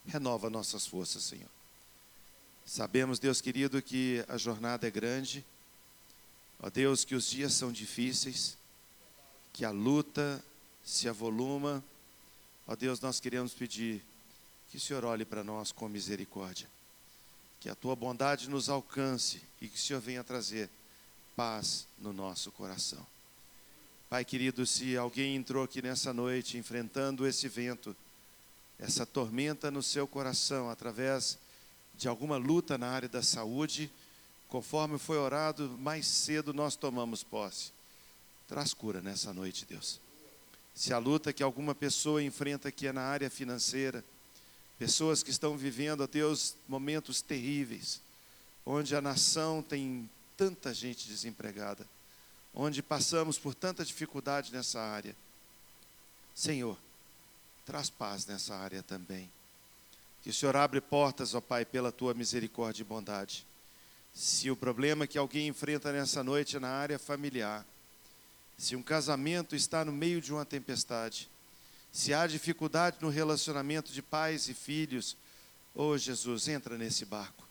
Renova 0.07 0.49
nossas 0.49 0.87
forças, 0.87 1.23
Senhor. 1.23 1.49
Sabemos, 2.65 3.19
Deus 3.19 3.41
querido, 3.41 3.81
que 3.81 4.23
a 4.29 4.37
jornada 4.37 4.87
é 4.87 4.91
grande. 4.91 5.45
Ó 6.61 6.69
Deus, 6.69 7.03
que 7.03 7.15
os 7.15 7.29
dias 7.29 7.51
são 7.51 7.69
difíceis, 7.69 8.57
que 9.51 9.65
a 9.65 9.69
luta 9.69 10.41
se 10.83 11.07
avoluma. 11.07 11.83
Ó 12.67 12.75
Deus, 12.75 12.99
nós 12.99 13.19
queremos 13.19 13.53
pedir 13.53 14.03
que 14.69 14.77
o 14.77 14.79
Senhor 14.79 15.05
olhe 15.05 15.23
para 15.23 15.43
nós 15.43 15.71
com 15.71 15.87
misericórdia. 15.87 16.67
Que 17.59 17.69
a 17.69 17.75
tua 17.75 17.95
bondade 17.95 18.49
nos 18.49 18.69
alcance 18.69 19.41
e 19.61 19.67
que 19.67 19.77
o 19.77 19.81
Senhor 19.81 20.01
venha 20.01 20.23
trazer 20.23 20.69
paz 21.35 21.87
no 21.97 22.11
nosso 22.11 22.51
coração. 22.51 23.05
Pai 24.09 24.23
querido, 24.23 24.65
se 24.65 24.95
alguém 24.95 25.35
entrou 25.35 25.63
aqui 25.63 25.81
nessa 25.81 26.13
noite 26.13 26.57
enfrentando 26.57 27.25
esse 27.25 27.47
vento, 27.47 27.95
essa 28.77 29.05
tormenta 29.05 29.71
no 29.71 29.81
seu 29.81 30.07
coração, 30.07 30.69
através 30.69 31.39
de 31.95 32.07
alguma 32.07 32.37
luta 32.37 32.77
na 32.77 32.89
área 32.89 33.09
da 33.09 33.23
saúde, 33.23 33.91
conforme 34.49 34.99
foi 34.99 35.17
orado 35.17 35.69
mais 35.79 36.05
cedo, 36.05 36.53
nós 36.53 36.75
tomamos 36.75 37.23
posse. 37.23 37.71
Traz 38.47 38.73
cura 38.73 39.01
nessa 39.01 39.33
noite, 39.33 39.65
Deus. 39.65 39.99
Se 40.73 40.93
a 40.93 40.97
luta 40.97 41.33
que 41.33 41.43
alguma 41.43 41.75
pessoa 41.75 42.23
enfrenta 42.23 42.69
aqui 42.69 42.87
é 42.87 42.93
na 42.93 43.03
área 43.03 43.29
financeira, 43.29 44.03
Pessoas 44.77 45.21
que 45.23 45.29
estão 45.29 45.55
vivendo, 45.55 46.01
ó 46.01 46.07
Deus, 46.07 46.55
momentos 46.67 47.21
terríveis, 47.21 48.01
onde 48.65 48.95
a 48.95 49.01
nação 49.01 49.61
tem 49.61 50.09
tanta 50.35 50.73
gente 50.73 51.07
desempregada, 51.07 51.87
onde 52.53 52.81
passamos 52.81 53.37
por 53.37 53.53
tanta 53.53 53.85
dificuldade 53.85 54.51
nessa 54.51 54.81
área. 54.81 55.15
Senhor, 56.35 56.77
traz 57.65 57.89
paz 57.89 58.25
nessa 58.25 58.55
área 58.55 58.81
também. 58.83 59.31
Que 60.21 60.31
o 60.31 60.33
Senhor 60.33 60.55
abre 60.55 60.81
portas, 60.81 61.35
ó 61.35 61.41
Pai, 61.41 61.63
pela 61.63 61.91
tua 61.91 62.13
misericórdia 62.13 62.81
e 62.81 62.85
bondade. 62.85 63.45
Se 64.13 64.49
o 64.49 64.55
problema 64.55 65.07
que 65.07 65.17
alguém 65.17 65.47
enfrenta 65.47 65.93
nessa 65.93 66.23
noite 66.23 66.57
é 66.57 66.59
na 66.59 66.69
área 66.69 66.99
familiar, 66.99 67.65
se 68.63 68.77
um 68.77 68.81
casamento 68.81 69.57
está 69.57 69.83
no 69.83 69.91
meio 69.91 70.21
de 70.21 70.31
uma 70.31 70.45
tempestade, 70.45 71.29
se 71.91 72.13
há 72.13 72.25
dificuldade 72.25 72.95
no 73.01 73.09
relacionamento 73.09 73.91
de 73.91 74.01
pais 74.01 74.47
e 74.47 74.53
filhos, 74.53 75.17
oh 75.75 75.97
Jesus, 75.97 76.47
entra 76.47 76.77
nesse 76.77 77.03
barco, 77.03 77.45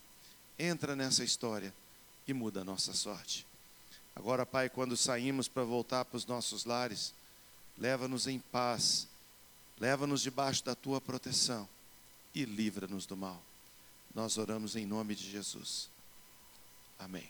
entra 0.59 0.97
nessa 0.97 1.23
história 1.23 1.75
e 2.27 2.33
muda 2.33 2.63
a 2.63 2.65
nossa 2.65 2.95
sorte. 2.95 3.47
Agora, 4.17 4.47
Pai, 4.47 4.71
quando 4.71 4.97
saímos 4.97 5.49
para 5.49 5.65
voltar 5.65 6.07
para 6.07 6.17
os 6.17 6.25
nossos 6.25 6.65
lares, 6.65 7.13
leva-nos 7.77 8.27
em 8.27 8.39
paz, 8.39 9.07
leva-nos 9.79 10.23
debaixo 10.23 10.65
da 10.65 10.75
tua 10.75 10.99
proteção 10.99 11.69
e 12.35 12.47
livra-nos 12.47 13.05
do 13.05 13.19
mal. 13.19 13.43
Nós 14.15 14.39
oramos 14.39 14.77
em 14.77 14.87
nome 14.87 15.15
de 15.15 15.31
Jesus. 15.31 15.91
Amém. 16.99 17.29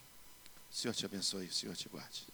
O 0.71 0.75
Senhor 0.77 0.95
te 0.95 1.05
abençoe, 1.05 1.47
o 1.47 1.53
Senhor 1.53 1.75
te 1.75 1.89
guarde. 1.89 2.25